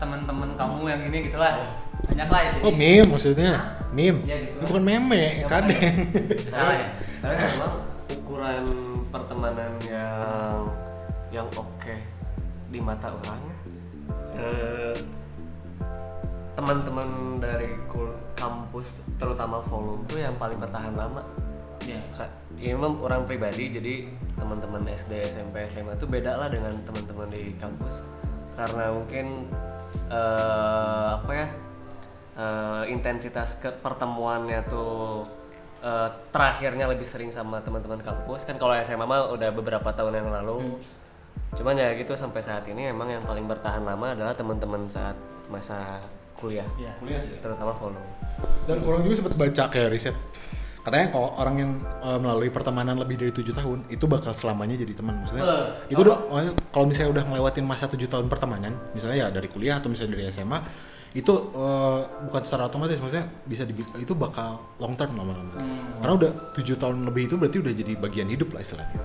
teman-teman 0.00 0.50
kamu 0.58 0.76
yang 0.90 1.00
ini 1.12 1.18
gitulah. 1.28 1.54
Banyak 2.02 2.28
lah 2.32 2.40
ya. 2.40 2.50
Jadi, 2.56 2.64
oh 2.66 2.72
meme 2.74 3.06
maksudnya 3.14 3.50
meme 3.92 4.20
Iya, 4.26 4.36
gitu. 4.48 4.56
Ini 4.58 4.64
bukan 4.66 4.82
meme 4.82 5.22
Ya, 5.42 5.46
kadang 5.46 5.78
Salah 6.54 6.74
ya. 6.80 6.88
Tapi 7.20 7.34
memang 7.36 7.74
ukuran 8.10 8.64
pertemanan 9.12 9.72
yang 9.86 10.58
yang 11.30 11.46
oke 11.52 11.94
di 12.72 12.80
mata 12.80 13.12
orang 13.12 13.51
eh, 14.42 14.94
teman-teman 16.58 17.40
dari 17.40 17.70
kul- 17.88 18.18
kampus 18.42 18.98
terutama 19.22 19.62
volume 19.70 20.02
tuh 20.10 20.18
yang 20.18 20.34
paling 20.34 20.58
bertahan 20.58 20.98
lama. 20.98 21.22
Iya. 21.82 22.02
Ya 22.58 22.78
memang 22.78 22.98
orang 23.02 23.26
pribadi 23.26 23.74
jadi 23.74 24.06
teman-teman 24.38 24.86
SD 24.86 25.18
SMP 25.26 25.66
SMA 25.66 25.98
tuh 25.98 26.06
beda 26.06 26.38
lah 26.38 26.50
dengan 26.50 26.74
teman-teman 26.82 27.30
di 27.30 27.54
kampus. 27.58 28.02
Karena 28.58 28.90
mungkin 28.90 29.46
eh, 30.10 31.08
apa 31.18 31.32
ya 31.32 31.48
eh, 32.38 32.82
intensitas 32.90 33.58
ke 33.62 33.70
pertemuannya 33.82 34.62
tuh 34.66 35.26
eh, 35.82 36.10
terakhirnya 36.30 36.86
lebih 36.90 37.06
sering 37.06 37.30
sama 37.34 37.62
teman-teman 37.62 38.02
kampus. 38.02 38.46
Kan 38.46 38.58
kalau 38.58 38.74
SMA 38.82 39.06
mah 39.06 39.30
udah 39.34 39.50
beberapa 39.54 39.90
tahun 39.90 40.22
yang 40.22 40.30
lalu 40.30 40.78
cuman 41.52 41.76
ya 41.76 41.92
gitu 41.94 42.16
sampai 42.16 42.40
saat 42.40 42.64
ini 42.64 42.88
emang 42.88 43.12
yang 43.12 43.22
paling 43.24 43.44
bertahan 43.44 43.84
lama 43.84 44.16
adalah 44.16 44.32
teman-teman 44.32 44.88
saat 44.88 45.14
masa 45.52 46.00
kuliah. 46.40 46.64
Iya. 46.80 46.96
kuliah 46.98 47.20
sih. 47.20 47.36
Terutama 47.38 47.76
volume 47.76 48.22
dan 48.66 48.78
orang 48.86 49.00
juga 49.02 49.14
sempat 49.18 49.34
baca 49.34 49.64
kayak 49.70 49.88
riset 49.90 50.16
katanya 50.82 51.14
kalau 51.14 51.30
orang 51.38 51.56
yang 51.62 51.72
eh, 52.02 52.18
melalui 52.18 52.50
pertemanan 52.50 52.98
lebih 52.98 53.14
dari 53.14 53.30
tujuh 53.30 53.54
tahun 53.54 53.86
itu 53.86 54.02
bakal 54.10 54.34
selamanya 54.34 54.74
jadi 54.74 54.94
teman. 54.98 55.22
Maksudnya 55.22 55.44
Betul. 55.46 55.62
itu 55.94 56.00
udah 56.02 56.16
kalau 56.74 56.86
misalnya 56.90 57.10
udah 57.14 57.24
ngelewatin 57.30 57.64
masa 57.66 57.86
tujuh 57.86 58.10
tahun 58.10 58.26
pertemanan 58.26 58.74
misalnya 58.90 59.16
ya 59.22 59.28
dari 59.30 59.46
kuliah 59.46 59.78
atau 59.78 59.86
misalnya 59.86 60.18
dari 60.18 60.24
SMA 60.34 60.58
itu 61.12 61.32
eh, 61.52 61.98
bukan 62.24 62.40
secara 62.40 62.66
otomatis 62.66 62.96
maksudnya 62.96 63.28
bisa 63.44 63.62
di, 63.62 63.72
itu 63.76 64.12
bakal 64.12 64.56
long 64.80 64.96
term 64.96 65.12
lama-lama 65.12 65.52
karena 66.00 66.12
udah 66.16 66.30
tujuh 66.52 66.80
tahun 66.80 67.04
lebih 67.04 67.28
itu 67.28 67.36
berarti 67.36 67.60
udah 67.60 67.72
jadi 67.72 67.92
bagian 68.00 68.28
hidup 68.28 68.48
lah 68.52 68.60
istilahnya 68.60 68.96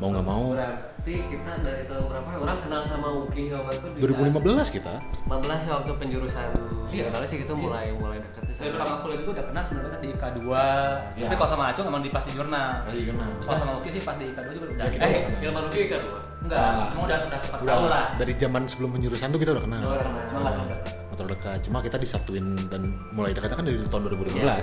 mau 0.00 0.08
nggak 0.08 0.24
mau 0.24 0.56
Berarti 0.56 1.16
kita 1.28 1.52
dari 1.60 1.84
tahun 1.84 2.04
berapa 2.08 2.28
orang 2.40 2.58
kenal 2.60 2.80
sama 2.80 3.08
Uki 3.24 3.52
Hilman 3.52 3.76
tuh 3.76 3.88
di 3.92 4.00
2015 4.00 4.40
kita 4.72 4.94
15 5.28 5.68
ya 5.68 5.72
waktu 5.76 5.92
penjurusan 5.92 6.48
Iya. 6.90 7.06
iya. 7.06 7.22
sih 7.22 7.38
gitu 7.38 7.52
mulai 7.54 7.92
mulai 7.94 8.18
dekatnya 8.18 8.50
Dari 8.50 8.66
sama 8.66 8.72
pertama 8.74 8.94
kuliah 8.98 9.20
itu 9.20 9.30
udah 9.30 9.44
kenal 9.46 9.62
sebenarnya 9.62 9.98
di 10.00 10.08
IK 10.10 10.24
2 10.40 10.40
Iya. 10.42 11.26
Tapi 11.28 11.34
kalau 11.36 11.50
sama 11.52 11.64
Acung 11.70 11.86
emang 11.86 12.02
di 12.02 12.10
pas 12.10 12.24
di 12.24 12.32
jurnal 12.32 12.68
lagi 12.82 13.02
kenal 13.06 13.28
Kalau 13.38 13.58
sama 13.60 13.72
Uki 13.78 13.88
sih 13.92 14.02
pas 14.02 14.16
di 14.16 14.24
IK 14.26 14.38
2 14.40 14.56
juga 14.56 14.66
udah 14.66 14.76
Ya, 14.80 14.90
kita 14.90 15.04
Eh. 15.06 15.22
Hilman 15.38 15.62
Uki 15.68 15.82
kan 15.86 16.00
lu? 16.00 16.12
Enggak, 16.40 16.58
Ah. 16.58 16.88
cuma 16.90 17.02
udah 17.04 17.18
udah 17.28 17.38
sempat 17.38 17.58
udah 17.60 17.74
tahu 17.76 17.84
lah 17.86 18.04
dari 18.16 18.32
zaman 18.34 18.62
sebelum 18.64 18.90
penjurusan 18.96 19.28
tuh 19.28 19.38
kita 19.38 19.50
udah 19.52 19.64
kenal 19.68 19.80
Udah 19.84 20.00
kenal. 20.00 20.99
Cuma 21.20 21.28
nggak 21.28 21.36
terlalu 21.36 21.36
dekat 21.36 21.60
motor 21.60 21.60
dekat 21.60 21.68
cuma 21.68 21.78
kita 21.84 21.96
disatuin 22.00 22.46
dan 22.72 22.82
mulai 23.12 23.36
dekatnya 23.36 23.56
kan 23.60 23.64
dari 23.68 23.76
tahun 23.84 24.02
2015 24.08 24.40
Iya. 24.40 24.56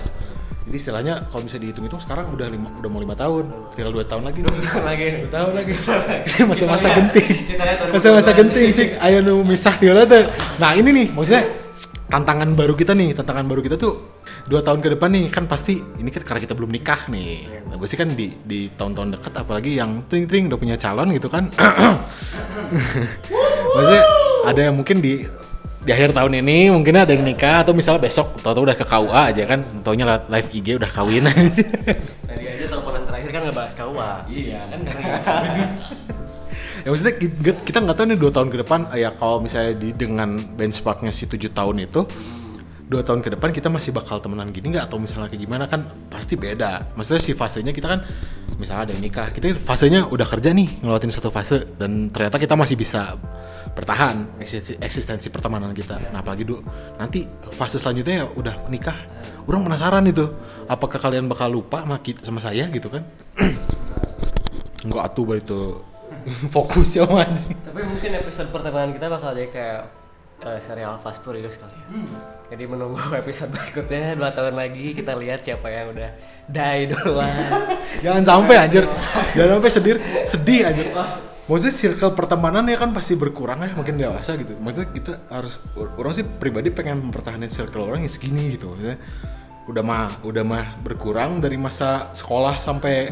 jadi 0.67 0.75
istilahnya 0.75 1.13
kalau 1.29 1.43
bisa 1.45 1.57
dihitung-hitung 1.61 2.01
sekarang 2.01 2.33
udah 2.33 2.47
lima, 2.49 2.67
udah 2.81 2.89
mau 2.91 2.99
lima 2.99 3.15
tahun. 3.15 3.71
Tinggal 3.71 3.91
dua 3.93 4.03
tahun 4.03 4.27
lagi. 4.27 4.43
Nih. 4.43 4.51
lagi. 4.83 5.05
Nih. 5.07 5.19
dua 5.23 5.31
tahun 5.31 5.51
lagi. 5.55 5.73
Ini 6.27 6.43
masa-masa 6.43 6.87
genting. 6.91 7.29
Kita 7.47 7.63
lihat 7.63 7.77
2022 7.87 7.95
masa-masa 7.95 8.31
genting 8.35 8.69
cik. 8.75 8.89
Ayo 8.99 9.17
nu 9.23 9.47
misah 9.47 9.79
tiala 9.79 10.03
tuh. 10.03 10.27
Nah 10.59 10.75
ini 10.75 10.89
nih 10.91 11.07
maksudnya 11.15 11.47
tantangan 12.11 12.51
baru 12.51 12.75
kita 12.75 12.91
nih. 12.99 13.15
Tantangan 13.15 13.47
baru 13.47 13.63
kita 13.63 13.79
tuh 13.79 14.19
dua 14.51 14.59
tahun 14.59 14.83
ke 14.83 14.99
depan 14.99 15.07
nih. 15.15 15.25
Kan 15.31 15.47
pasti 15.47 15.79
ini 15.79 16.11
kan 16.11 16.27
karena 16.27 16.41
kita 16.43 16.51
belum 16.51 16.67
nikah 16.67 17.07
nih. 17.07 17.47
Nah, 17.71 17.79
pasti 17.79 17.95
kan 17.95 18.11
di 18.11 18.27
di 18.43 18.67
tahun-tahun 18.75 19.23
dekat 19.23 19.33
apalagi 19.39 19.71
yang 19.79 20.03
tring-tring 20.11 20.51
udah 20.51 20.59
punya 20.59 20.75
calon 20.75 21.15
gitu 21.15 21.31
kan. 21.31 21.47
Maksudnya 23.75 24.03
ada 24.43 24.61
yang 24.67 24.75
mungkin 24.75 24.99
di 24.99 25.23
di 25.87 25.95
akhir 25.95 26.11
tahun 26.11 26.43
ini 26.43 26.67
mungkin 26.67 26.99
ada 26.99 27.15
yang 27.15 27.23
nikah 27.23 27.63
atau 27.63 27.71
misalnya 27.71 28.03
besok 28.03 28.43
tau-tau 28.43 28.67
udah 28.67 28.75
ke 28.75 28.83
KUA 28.83 29.21
aja 29.31 29.43
kan 29.47 29.63
taunya 29.87 30.19
live 30.27 30.49
IG 30.51 30.75
udah 30.75 30.91
kawin. 30.91 31.23
Tadi 32.27 32.43
aja 32.43 32.67
teleponan 32.67 33.07
terakhir 33.07 33.29
kan 33.31 33.41
ngebahas 33.47 33.71
KUA. 33.71 34.11
Iya. 34.27 34.59
Kan 34.67 34.79
ya 36.83 36.87
maksudnya 36.91 37.15
kita- 37.15 37.63
kita 37.63 37.77
nggak 37.87 37.95
tahu 37.95 38.05
nih 38.11 38.19
dua 38.19 38.31
tahun 38.35 38.49
ke 38.51 38.57
depan 38.67 38.79
ya 38.99 39.15
kalau 39.15 39.39
misalnya 39.39 39.79
di 39.79 39.95
dengan 39.95 40.35
benchmarknya 40.59 41.15
si 41.15 41.23
tujuh 41.23 41.55
tahun 41.55 41.87
itu 41.87 42.03
dua 42.87 43.03
tahun 43.03 43.19
ke 43.19 43.35
depan 43.35 43.51
kita 43.51 43.67
masih 43.67 43.91
bakal 43.91 44.23
temenan 44.23 44.49
gini 44.55 44.71
nggak? 44.71 44.87
Atau 44.87 44.97
misalnya 44.97 45.27
kayak 45.27 45.43
gimana 45.43 45.67
kan 45.67 45.83
pasti 46.07 46.39
beda. 46.39 46.95
Maksudnya 46.95 47.19
si 47.19 47.35
fasenya 47.35 47.75
kita 47.75 47.87
kan 47.91 47.99
misalnya 48.55 48.89
ada 48.89 48.91
yang 48.95 49.03
nikah 49.03 49.27
kita 49.35 49.59
fasenya 49.59 50.07
udah 50.07 50.23
kerja 50.23 50.55
nih 50.55 50.79
ngelewatin 50.81 51.11
satu 51.11 51.29
fase 51.29 51.67
dan 51.75 52.07
ternyata 52.09 52.39
kita 52.39 52.55
masih 52.55 52.79
bisa 52.79 53.19
bertahan 53.75 54.39
eksistensi, 54.41 54.79
eksistensi 54.79 55.27
pertemanan 55.27 55.75
kita. 55.75 55.99
Nah 56.15 56.23
apalagi 56.23 56.47
dulu 56.47 56.63
nanti 56.95 57.27
fase 57.53 57.75
selanjutnya 57.77 58.23
ya 58.23 58.25
udah 58.31 58.71
nikah 58.71 58.95
orang 59.45 59.67
penasaran 59.67 60.07
itu 60.07 60.25
apakah 60.71 60.97
kalian 60.97 61.27
bakal 61.27 61.51
lupa 61.51 61.83
sama, 61.83 61.99
kita- 61.99 62.23
sama 62.23 62.39
saya 62.39 62.71
gitu 62.71 62.87
kan? 62.87 63.03
Enggak 64.87 65.03
atuh 65.11 65.35
itu. 65.35 65.61
Fokus 66.55 66.95
ya 66.95 67.03
anjing. 67.07 67.55
Tapi 67.63 67.83
mungkin 67.83 68.11
episode 68.15 68.49
pertemanan 68.51 68.95
kita 68.95 69.07
bakal 69.11 69.31
jadi 69.35 69.51
kayak 69.51 69.81
eh, 70.43 70.59
serial 70.61 71.01
Fast 71.01 71.25
Furious 71.25 71.57
kali 71.57 71.73
ya. 71.73 71.87
Jadi 72.53 72.63
menunggu 72.69 72.99
episode 73.21 73.49
berikutnya 73.51 74.13
dua 74.17 74.29
tahun 74.33 74.55
lagi 74.55 74.93
kita 74.93 75.17
lihat 75.17 75.41
siapa 75.41 75.67
yang 75.69 75.93
udah 75.93 76.09
die 76.47 76.91
duluan. 76.93 77.33
Jangan 78.05 78.23
sampai 78.23 78.55
anjir. 78.61 78.83
Jangan 79.35 79.59
sampai 79.59 79.71
sedih 79.71 79.95
sedih 80.23 80.61
anjir. 80.69 80.87
Maksudnya 81.47 81.75
circle 81.79 82.11
pertemanan 82.11 82.67
ya 82.67 82.75
kan 82.75 82.91
pasti 82.91 83.15
berkurang 83.15 83.63
ya 83.63 83.71
makin 83.71 83.95
dewasa 83.95 84.35
gitu. 84.35 84.59
Maksudnya 84.59 84.89
kita 84.91 85.13
harus 85.31 85.63
orang 85.79 86.11
sih 86.11 86.27
pribadi 86.27 86.69
pengen 86.75 87.07
mempertahankan 87.07 87.47
circle 87.47 87.87
orang 87.87 88.03
yang 88.03 88.11
segini 88.11 88.59
gitu. 88.59 88.75
Maksudnya 88.75 88.99
udah 89.67 89.83
mah 89.83 90.07
udah 90.23 90.43
mah 90.47 90.65
berkurang 90.79 91.43
dari 91.43 91.59
masa 91.59 92.11
sekolah 92.15 92.59
sampai 92.59 93.11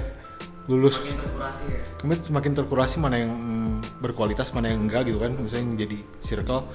lulus 0.66 1.14
Kurasi 1.14 1.66
ya. 1.70 1.82
kemudian 2.02 2.24
semakin 2.26 2.52
terkurasi 2.58 2.98
mana 2.98 3.22
yang 3.22 3.34
berkualitas 4.02 4.50
mana 4.50 4.74
yang 4.74 4.90
enggak 4.90 5.06
gitu 5.06 5.22
kan 5.22 5.36
misalnya 5.38 5.62
yang 5.62 5.76
jadi 5.78 5.98
circle 6.26 6.66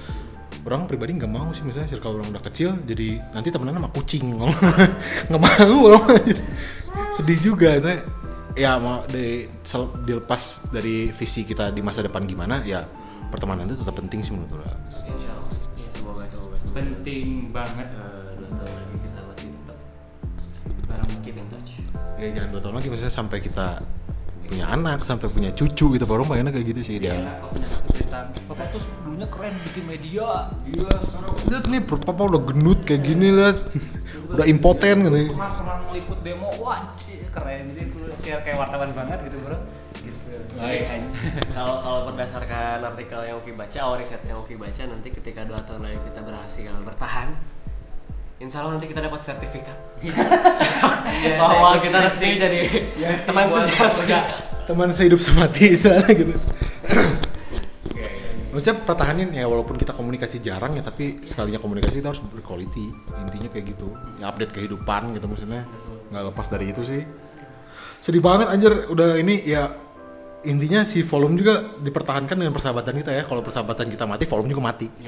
orang 0.61 0.85
pribadi 0.85 1.17
nggak 1.17 1.27
mau 1.27 1.49
sih 1.49 1.61
misalnya 1.61 1.89
circle 1.89 2.15
orang 2.15 2.29
udah 2.29 2.43
kecil 2.43 2.77
jadi 2.83 3.17
nanti 3.31 3.49
temenan 3.49 3.77
sama 3.77 3.89
kucing 3.89 4.37
nggak 5.27 5.41
mau 5.41 5.77
orang 5.89 6.05
sedih 7.15 7.39
juga 7.41 7.77
saya 7.77 8.05
ya 8.53 8.75
mau 8.75 9.01
di 9.05 9.47
sel- 9.61 9.95
dilepas 10.01 10.69
dari 10.69 11.09
visi 11.09 11.41
kita 11.41 11.69
di 11.69 11.79
masa 11.79 12.01
depan 12.01 12.23
gimana 12.23 12.61
ya 12.61 12.83
pertemanan 13.27 13.63
itu 13.65 13.79
tetap 13.79 13.95
penting 13.95 14.19
sih 14.19 14.35
menurut 14.35 14.59
orang. 14.59 14.75
Ya, 15.07 15.15
semoga 15.89 16.27
semoga. 16.27 16.57
Penting 16.69 17.47
banget 17.49 17.87
Eh, 17.87 18.35
dua 18.35 18.49
tahun 18.51 18.75
lagi 18.75 18.95
kita 18.99 19.19
masih 19.23 19.47
tetap 19.49 19.77
bareng 20.85 21.19
keep 21.23 21.35
in 21.35 21.47
touch. 21.47 21.71
ya 22.17 22.27
jangan 22.29 22.49
dua 22.51 22.61
tahun 22.61 22.75
lagi 22.75 22.87
misalnya 22.91 23.13
sampai 23.13 23.37
kita 23.39 23.67
punya 24.43 24.65
anak 24.67 24.99
sampai 25.01 25.27
punya 25.31 25.49
cucu 25.55 25.95
gitu 25.95 26.03
baru 26.03 26.27
pengennya 26.27 26.51
kayak 26.51 26.67
gitu 26.69 26.81
sih 26.83 26.95
dia 26.99 27.15
Iya, 28.21 28.33
cerita 28.37 28.53
Bapak 28.53 28.65
tuh 28.75 28.81
dulunya 29.01 29.27
keren 29.31 29.53
bikin 29.65 29.83
media. 29.89 30.53
Iya 30.69 30.91
sekarang 31.01 31.33
lihat 31.49 31.65
nih 31.67 31.81
papa 31.83 32.21
udah 32.29 32.41
gendut 32.45 32.79
kayak 32.85 33.01
gini 33.01 33.27
lihat. 33.33 33.57
Udah 34.31 34.45
impoten 34.47 35.03
gitu 35.03 35.17
Pernah 35.35 35.51
pernah 35.57 35.75
meliput 35.89 36.19
demo, 36.23 36.47
wah 36.61 36.95
keren 37.31 37.75
Jadi 37.75 37.91
kayak, 38.23 38.39
kayak 38.47 38.57
wartawan 38.61 38.91
banget 38.95 39.19
gitu 39.27 39.37
bro. 39.43 39.57
Gitu. 39.99 40.31
Kalau 41.51 41.75
kalau 41.83 41.99
berdasarkan 42.07 42.79
artikel 42.85 43.19
yang 43.27 43.35
Uki 43.41 43.51
baca, 43.57 43.77
awal 43.83 43.99
riset 43.99 44.23
yang 44.23 44.39
Uki 44.39 44.55
baca 44.55 44.81
nanti 44.87 45.11
ketika 45.11 45.43
dua 45.43 45.59
tahun 45.67 45.83
lagi 45.89 45.99
kita 46.07 46.21
berhasil 46.23 46.71
bertahan, 46.87 47.35
Insya 48.41 48.63
Allah 48.63 48.79
nanti 48.79 48.89
kita 48.89 49.05
dapat 49.05 49.21
sertifikat. 49.21 49.77
Bahwa 51.37 51.77
kita 51.77 51.97
resmi 52.07 52.39
jadi 52.39 52.59
teman 53.27 53.45
sejati. 53.51 54.33
teman 54.65 54.89
sehidup 54.93 55.19
semati 55.19 55.73
soalnya 55.75 56.13
gitu 56.13 56.35
maksudnya 58.51 58.83
pertahanin 58.83 59.31
ya 59.31 59.47
walaupun 59.47 59.79
kita 59.79 59.95
komunikasi 59.95 60.43
jarang 60.43 60.75
ya 60.75 60.83
tapi 60.83 61.23
sekalinya 61.23 61.57
komunikasi 61.57 62.03
kita 62.03 62.11
harus 62.11 62.19
berquality 62.19 62.91
intinya 63.23 63.49
kayak 63.49 63.65
gitu. 63.71 63.87
Ya 64.19 64.27
update 64.27 64.51
kehidupan 64.51 65.15
gitu 65.15 65.25
maksudnya. 65.31 65.63
Nggak 66.11 66.23
lepas 66.35 66.47
dari 66.51 66.75
itu 66.75 66.83
sih. 66.83 67.01
Sedih 68.03 68.19
banget 68.19 68.51
anjir. 68.51 68.91
Udah 68.91 69.15
ini 69.15 69.39
ya 69.47 69.71
intinya 70.43 70.83
si 70.83 71.01
volume 71.07 71.39
juga 71.39 71.63
dipertahankan 71.79 72.35
dengan 72.35 72.51
persahabatan 72.51 72.93
kita 72.99 73.11
ya. 73.15 73.23
Kalau 73.23 73.39
persahabatan 73.39 73.87
kita 73.87 74.03
mati 74.03 74.27
volume 74.27 74.51
juga 74.51 74.63
mati. 74.67 74.87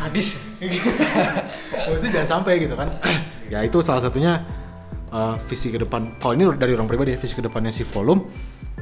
Sadis. 0.00 0.38
maksudnya 1.88 2.12
jangan 2.20 2.28
sampai 2.40 2.60
gitu 2.60 2.76
kan. 2.76 2.88
Ya 3.48 3.64
itu 3.64 3.80
salah 3.80 4.04
satunya 4.04 4.44
uh, 5.10 5.36
visi 5.48 5.72
ke 5.72 5.78
depan. 5.80 6.16
Kalau 6.20 6.32
ini 6.36 6.44
dari 6.56 6.72
orang 6.76 6.88
pribadi 6.88 7.16
ya 7.16 7.18
visi 7.18 7.34
ke 7.34 7.42
depannya 7.44 7.72
si 7.74 7.82
volume 7.88 8.24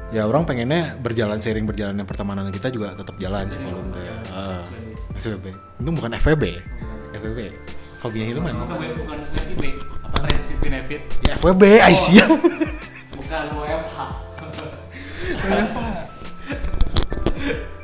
ya 0.09 0.25
orang 0.25 0.49
pengennya 0.49 0.97
berjalan 0.99 1.37
seiring 1.37 1.69
berjalannya 1.69 2.05
pertemanan 2.09 2.49
kita 2.49 2.73
juga 2.73 2.97
tetap 2.97 3.21
jalan 3.21 3.45
si 3.45 3.61
volume 3.61 3.93
teh 3.93 4.05
uh, 4.33 4.65
SWB 5.21 5.47
itu 5.53 5.91
bukan 5.93 6.11
FVB 6.17 6.43
ya? 6.49 6.63
FVB 7.21 7.41
hobinya 7.99 8.27
Hilman 8.31 8.55
Bukan 8.55 8.79
bukan 9.05 9.19
apa 10.07 10.19
Friends 10.19 10.47
with 10.49 10.61
Benefit? 10.65 11.01
ya 11.21 11.35
FWB 11.37 11.63
Aisyah 11.85 12.29
Bukan 13.19 13.45
WFH. 13.61 13.99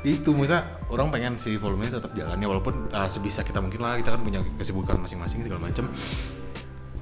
itu 0.04 0.30
maksudnya 0.36 0.62
orang 0.92 1.08
pengen 1.08 1.40
si 1.40 1.56
volumenya 1.56 1.96
tetap 1.96 2.12
jalannya 2.12 2.44
walaupun 2.44 2.92
uh, 2.92 3.08
sebisa 3.08 3.40
kita 3.40 3.60
mungkin 3.60 3.80
lah 3.80 3.96
kita 3.96 4.12
kan 4.12 4.20
punya 4.20 4.40
kesibukan 4.60 5.00
masing-masing 5.00 5.40
segala 5.44 5.64
macem 5.64 5.88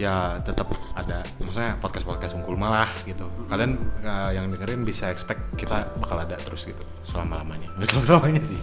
ya 0.00 0.40
tetap 0.40 0.72
ada 0.96 1.20
maksudnya 1.44 1.76
podcast 1.76 2.05
podcast 2.09 2.33
unggul 2.37 2.57
malah 2.57 2.88
gitu. 3.05 3.28
Kalian 3.48 3.76
uh, 4.05 4.31
yang 4.33 4.48
dengerin 4.48 4.83
bisa 4.88 5.12
expect 5.12 5.52
kita 5.57 5.92
bakal 6.00 6.16
ada 6.20 6.37
terus 6.40 6.64
gitu 6.64 6.81
selama 7.05 7.44
lamanya 7.44 7.68
nggak 7.76 7.88
selama 7.92 8.20
lamanya 8.20 8.42
sih. 8.44 8.59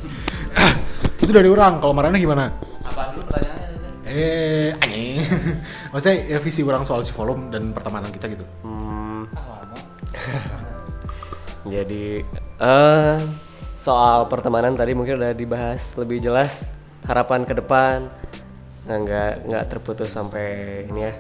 Itu 1.24 1.32
dari 1.36 1.50
orang 1.52 1.78
kalau 1.84 1.94
marahnya 1.94 2.18
gimana? 2.18 2.50
Apa 2.82 3.14
dulu 3.14 3.30
pertanyaannya? 3.30 3.92
Eh 4.10 4.70
aneh. 4.82 5.22
Maksudnya 5.94 6.18
ya 6.26 6.38
visi 6.42 6.62
orang 6.66 6.84
soal 6.84 7.06
si 7.06 7.14
volume 7.14 7.54
dan 7.54 7.70
pertemanan 7.76 8.10
kita 8.10 8.26
gitu. 8.34 8.46
Hmm, 8.66 9.30
lama. 9.30 9.78
jadi 11.74 12.26
eh 12.60 13.18
soal 13.78 14.26
pertemanan 14.28 14.74
tadi 14.74 14.98
mungkin 14.98 15.22
udah 15.22 15.34
dibahas 15.38 15.94
lebih 15.96 16.20
jelas. 16.26 16.66
Harapan 17.06 17.48
ke 17.48 17.56
depan 17.56 18.12
nah, 18.90 18.98
nggak 19.06 19.32
nggak 19.46 19.66
terputus 19.70 20.10
sampai 20.10 20.48
ini 20.90 21.06
ya 21.06 21.14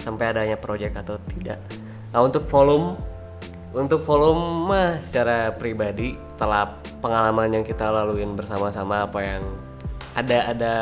sampai 0.00 0.32
adanya 0.32 0.56
project 0.56 0.96
atau 0.96 1.20
tidak. 1.28 1.60
Nah 2.10 2.24
untuk 2.24 2.48
volume 2.48 2.96
untuk 3.72 4.04
volume 4.04 4.68
mah 4.68 4.90
secara 4.96 5.52
pribadi 5.52 6.16
telah 6.40 6.80
pengalaman 7.04 7.60
yang 7.60 7.64
kita 7.64 7.88
laluin 7.88 8.32
bersama-sama 8.32 9.04
apa 9.04 9.20
yang 9.20 9.42
ada 10.12 10.38
ada 10.52 10.74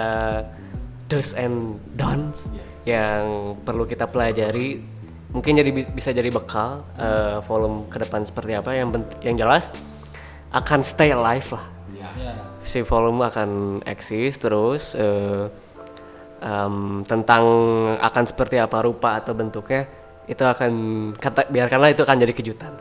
do's 1.07 1.35
and 1.35 1.79
don'ts 1.95 2.51
yang 2.87 3.55
perlu 3.63 3.87
kita 3.87 4.07
pelajari 4.11 4.83
mungkin 5.31 5.53
jadi 5.55 5.71
bi- 5.71 5.91
bisa 5.95 6.11
jadi 6.11 6.31
bekal 6.31 6.83
eh, 6.99 7.39
volume 7.47 7.87
ke 7.91 8.03
depan 8.03 8.27
seperti 8.27 8.55
apa. 8.59 8.75
Yang 8.75 9.07
yang 9.23 9.37
jelas 9.39 9.71
akan 10.51 10.81
stay 10.83 11.11
alive 11.15 11.47
lah. 11.55 11.67
Ya. 12.01 12.33
si 12.65 12.81
volume 12.81 13.29
akan 13.29 13.85
eksis 13.85 14.41
terus 14.41 14.97
eh, 14.97 15.53
em, 16.41 17.05
tentang 17.05 17.45
akan 18.01 18.25
seperti 18.25 18.57
apa 18.57 18.81
rupa 18.83 19.21
atau 19.21 19.37
bentuknya 19.37 19.87
itu 20.27 20.43
akan 20.43 20.73
kata 21.17 21.49
biarkanlah 21.53 21.93
itu 21.93 22.03
akan 22.03 22.17
jadi 22.21 22.33
kejutan. 22.35 22.73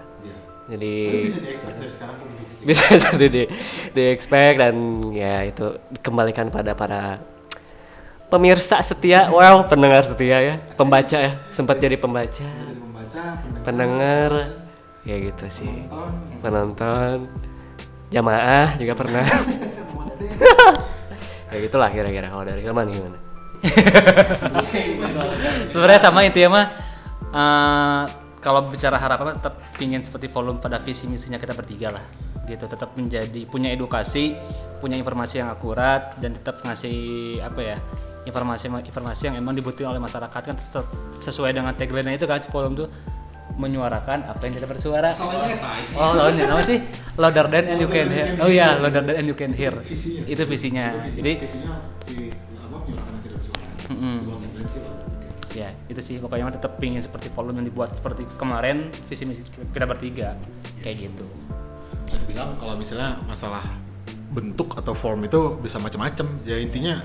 Jadi 0.70 1.26
bisa 1.26 1.40
di-expect 1.42 1.76
dari 1.82 1.92
sekarang 1.92 2.18
bisa 2.68 2.84
jadi 2.94 3.28
di, 3.32 3.44
di 3.96 4.04
expect 4.14 4.56
dan 4.62 4.76
ya 5.16 5.48
itu 5.48 5.66
dikembalikan 5.90 6.54
pada 6.54 6.78
para 6.78 7.20
pemirsa 8.30 8.80
setia. 8.86 9.34
Wow 9.34 9.66
pendengar 9.66 10.06
setia 10.06 10.38
ya 10.40 10.56
pembaca 10.78 11.18
ya 11.18 11.32
sempat 11.50 11.82
jadi 11.82 11.98
pembaca. 11.98 12.46
Dari 12.46 12.78
membaca, 12.78 13.24
pendengar, 13.66 14.32
pendengar. 14.32 14.32
Ya 15.08 15.16
gitu 15.18 15.46
sih. 15.50 15.90
Penonton, 15.90 16.38
penonton. 16.44 17.18
Jamaah 18.10 18.78
juga 18.78 18.94
pernah. 18.94 19.26
Ya 21.50 21.58
gitulah 21.66 21.90
kira-kira 21.90 22.30
kalau 22.30 22.46
dari 22.46 22.62
Hilman 22.62 22.94
gimana 22.94 23.18
Sebenarnya 25.74 26.02
sama 26.02 26.24
intinya 26.24 26.50
mah 26.50 26.66
eh, 27.34 28.04
kalau 28.40 28.72
bicara 28.72 28.96
harapan 28.96 29.36
tetap 29.36 29.60
pingin 29.76 30.00
seperti 30.00 30.32
volume 30.32 30.64
pada 30.64 30.80
visi 30.80 31.06
misinya 31.12 31.36
kita 31.36 31.52
bertiga 31.54 31.92
lah 31.92 32.06
gitu. 32.48 32.66
Tetap 32.66 32.96
menjadi 32.96 33.46
punya 33.46 33.72
edukasi 33.76 34.36
punya 34.80 34.96
informasi 34.96 35.44
yang 35.44 35.52
akurat 35.52 36.16
dan 36.24 36.32
tetap 36.32 36.64
ngasih 36.64 36.98
apa 37.44 37.60
ya 37.60 37.78
informasi 38.24 38.72
informasi 38.88 39.22
yang 39.28 39.36
emang 39.36 39.52
dibutuhkan 39.52 39.92
oleh 39.92 40.00
masyarakat 40.00 40.42
kan 40.42 40.56
tetap 40.56 40.88
sesuai 41.20 41.52
dengan 41.52 41.76
tagline 41.76 42.16
itu 42.16 42.24
kan 42.24 42.40
si 42.40 42.48
volume 42.48 42.88
tuh 42.88 42.90
menyuarakan 43.60 44.24
apa 44.24 44.40
yang 44.48 44.56
tidak 44.56 44.72
bersuara. 44.72 45.12
Oh 46.00 46.16
lawannya 46.16 46.48
apa 46.48 46.64
sih? 46.64 46.80
Louder 47.20 47.46
than 47.52 47.66
and 47.76 47.80
you 47.84 47.92
can 47.92 48.08
hear. 48.08 48.40
oh 48.40 48.48
iya 48.48 48.80
louder 48.80 49.04
than 49.04 49.20
and 49.20 49.28
you 49.28 49.36
can 49.36 49.52
hear. 49.52 49.76
Visinya. 49.84 50.24
itu 50.32 50.44
visinya. 50.48 50.86
Jadi 51.12 51.32
visinya 51.44 51.74
si 52.00 52.32
Dua 53.90 54.38
tagline 54.38 54.70
sih, 54.70 54.82
ya 55.58 55.74
itu 55.90 55.98
sih 55.98 56.16
pokoknya 56.22 56.46
mah 56.46 56.56
tetap 56.56 56.78
pingin 56.78 57.02
seperti 57.02 57.34
volume 57.34 57.66
yang 57.66 57.68
dibuat 57.74 57.90
seperti 57.98 58.22
kemarin 58.38 58.94
visi 59.10 59.26
misi 59.26 59.42
kita 59.74 59.90
bertiga 59.90 60.38
kayak 60.86 61.10
gitu 61.10 61.26
Bisa 62.06 62.22
dibilang 62.22 62.54
kalau 62.62 62.78
misalnya 62.78 63.18
masalah 63.26 63.66
bentuk 64.30 64.78
atau 64.78 64.94
form 64.94 65.26
itu 65.26 65.58
bisa 65.60 65.82
macam-macam. 65.82 66.26
Ya 66.46 66.58
intinya 66.62 67.02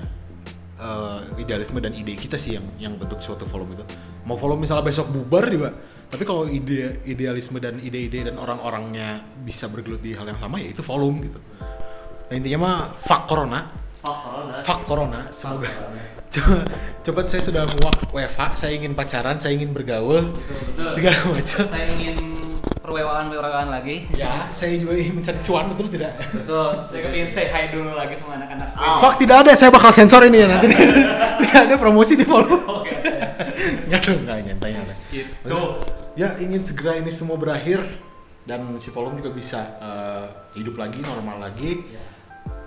eh, 0.77 1.19
idealisme 1.41 1.81
dan 1.81 1.93
ide 1.97 2.13
kita 2.13 2.37
sih 2.37 2.57
yang 2.57 2.65
yang 2.77 2.93
bentuk 2.95 3.19
suatu 3.21 3.49
volume 3.49 3.77
itu. 3.77 3.85
Mau 4.25 4.37
volume 4.37 4.65
misalnya 4.65 4.85
besok 4.85 5.09
bubar 5.13 5.45
juga, 5.49 5.69
tapi 6.09 6.23
kalau 6.25 6.49
ide 6.49 7.01
idealisme 7.05 7.57
dan 7.61 7.81
ide-ide 7.81 8.29
dan 8.29 8.37
orang-orangnya 8.37 9.21
bisa 9.41 9.69
bergelut 9.69 10.01
di 10.01 10.13
hal 10.13 10.25
yang 10.25 10.37
sama 10.41 10.61
ya 10.61 10.69
itu 10.69 10.81
volume 10.85 11.29
gitu. 11.29 11.39
Nah, 12.25 12.33
intinya 12.33 12.59
mah 12.61 12.77
fuck 13.01 13.29
corona. 13.29 13.84
Fuck 14.61 14.79
corona. 14.85 15.19
Semoga 15.31 15.69
coba, 16.29 16.57
coba 17.01 17.19
saya 17.25 17.41
sudah 17.41 17.63
muak 17.63 17.97
WFH, 18.11 18.41
saya 18.59 18.71
ingin 18.75 18.91
pacaran, 18.91 19.39
saya 19.39 19.55
ingin 19.55 19.71
bergaul, 19.71 20.29
segala 20.75 21.19
macam. 21.31 21.63
saya 21.63 21.87
ingin 21.95 22.17
perwewaan 22.83 23.33
perwewaan 23.33 23.69
lagi 23.73 24.05
Ya, 24.13 24.51
saya 24.53 24.77
juga 24.77 24.93
ingin 24.93 25.17
mencari 25.17 25.39
cuan 25.41 25.65
betul 25.73 25.87
tidak? 25.89 26.11
betul 26.35 26.69
saya 26.85 27.01
ingin 27.09 27.27
say 27.31 27.47
hi 27.49 27.71
dulu 27.73 27.97
lagi 27.97 28.13
sama 28.19 28.37
anak-anak 28.37 28.67
Fuck 29.01 29.15
tidak 29.17 29.37
ada, 29.47 29.51
saya 29.57 29.71
bakal 29.73 29.89
sensor 29.89 30.21
ini 30.27 30.43
ya 30.43 30.47
nanti. 30.51 30.67
tidak 31.41 31.59
ada 31.71 31.75
promosi 31.79 32.13
di 32.19 32.25
follow. 32.27 32.83
Nggak 33.89 34.01
dong, 34.03 34.19
nggak 34.27 34.35
nyantai 34.45 34.69
nyantai. 34.75 34.97
Gitu. 35.09 35.59
Ya 36.15 36.35
ingin 36.39 36.61
segera 36.63 36.99
ini 36.99 37.09
semua 37.09 37.35
berakhir 37.39 37.79
dan 38.45 38.61
si 38.77 38.91
volume 38.93 39.17
juga 39.23 39.31
bisa 39.33 39.59
eh, 39.81 40.25
hidup 40.59 40.77
lagi 40.77 41.01
normal 41.01 41.41
lagi 41.49 41.81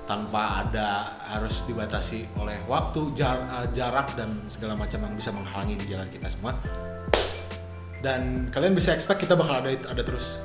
tanpa 0.09 0.65
ada 0.65 1.21
harus 1.29 1.69
dibatasi 1.69 2.25
oleh 2.41 2.65
waktu 2.65 3.13
jar- 3.13 3.45
eh, 3.45 3.69
jarak 3.77 4.17
dan 4.17 4.33
segala 4.49 4.73
macam 4.73 5.05
yang 5.05 5.15
bisa 5.15 5.31
menghalangi 5.31 5.77
di 5.77 5.87
jalan 5.93 6.09
kita 6.09 6.33
semua. 6.33 6.57
Dan 8.01 8.49
kalian 8.49 8.73
bisa 8.73 8.97
expect 8.97 9.21
kita 9.21 9.37
bakal 9.37 9.61
ada 9.61 9.69
ada 9.69 10.03
terus. 10.03 10.41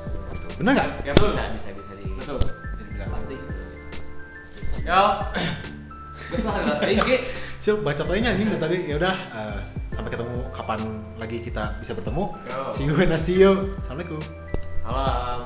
Benar 0.60 0.76
nggak? 0.76 0.90
ya 1.08 1.12
bisa 1.16 1.42
bisa 1.50 1.68
bisa 1.74 1.92
di 1.98 2.06
betul 2.14 2.38
Bisa 2.94 3.04
pasti 3.10 3.36
yo 4.84 5.02
gue 6.30 6.38
mah 6.46 6.54
udah 6.62 6.76
tinggi 6.78 7.16
Siap, 7.64 7.80
baca 7.80 8.04
toynya 8.04 8.36
anjing 8.36 8.52
dari 8.52 8.60
tadi. 8.60 8.78
Ya 8.92 9.00
udah, 9.00 9.16
eh, 9.32 9.58
sampai 9.88 10.12
ketemu 10.12 10.36
kapan 10.52 10.84
lagi 11.16 11.40
kita 11.40 11.80
bisa 11.80 11.96
bertemu. 11.96 12.36
Yo. 12.44 12.68
See 12.68 12.84
you 12.84 12.92
and 13.00 13.08
I 13.08 13.16
see 13.16 13.40
you. 13.40 13.72
Assalamualaikum. 13.80 14.20
Salam. 14.84 15.40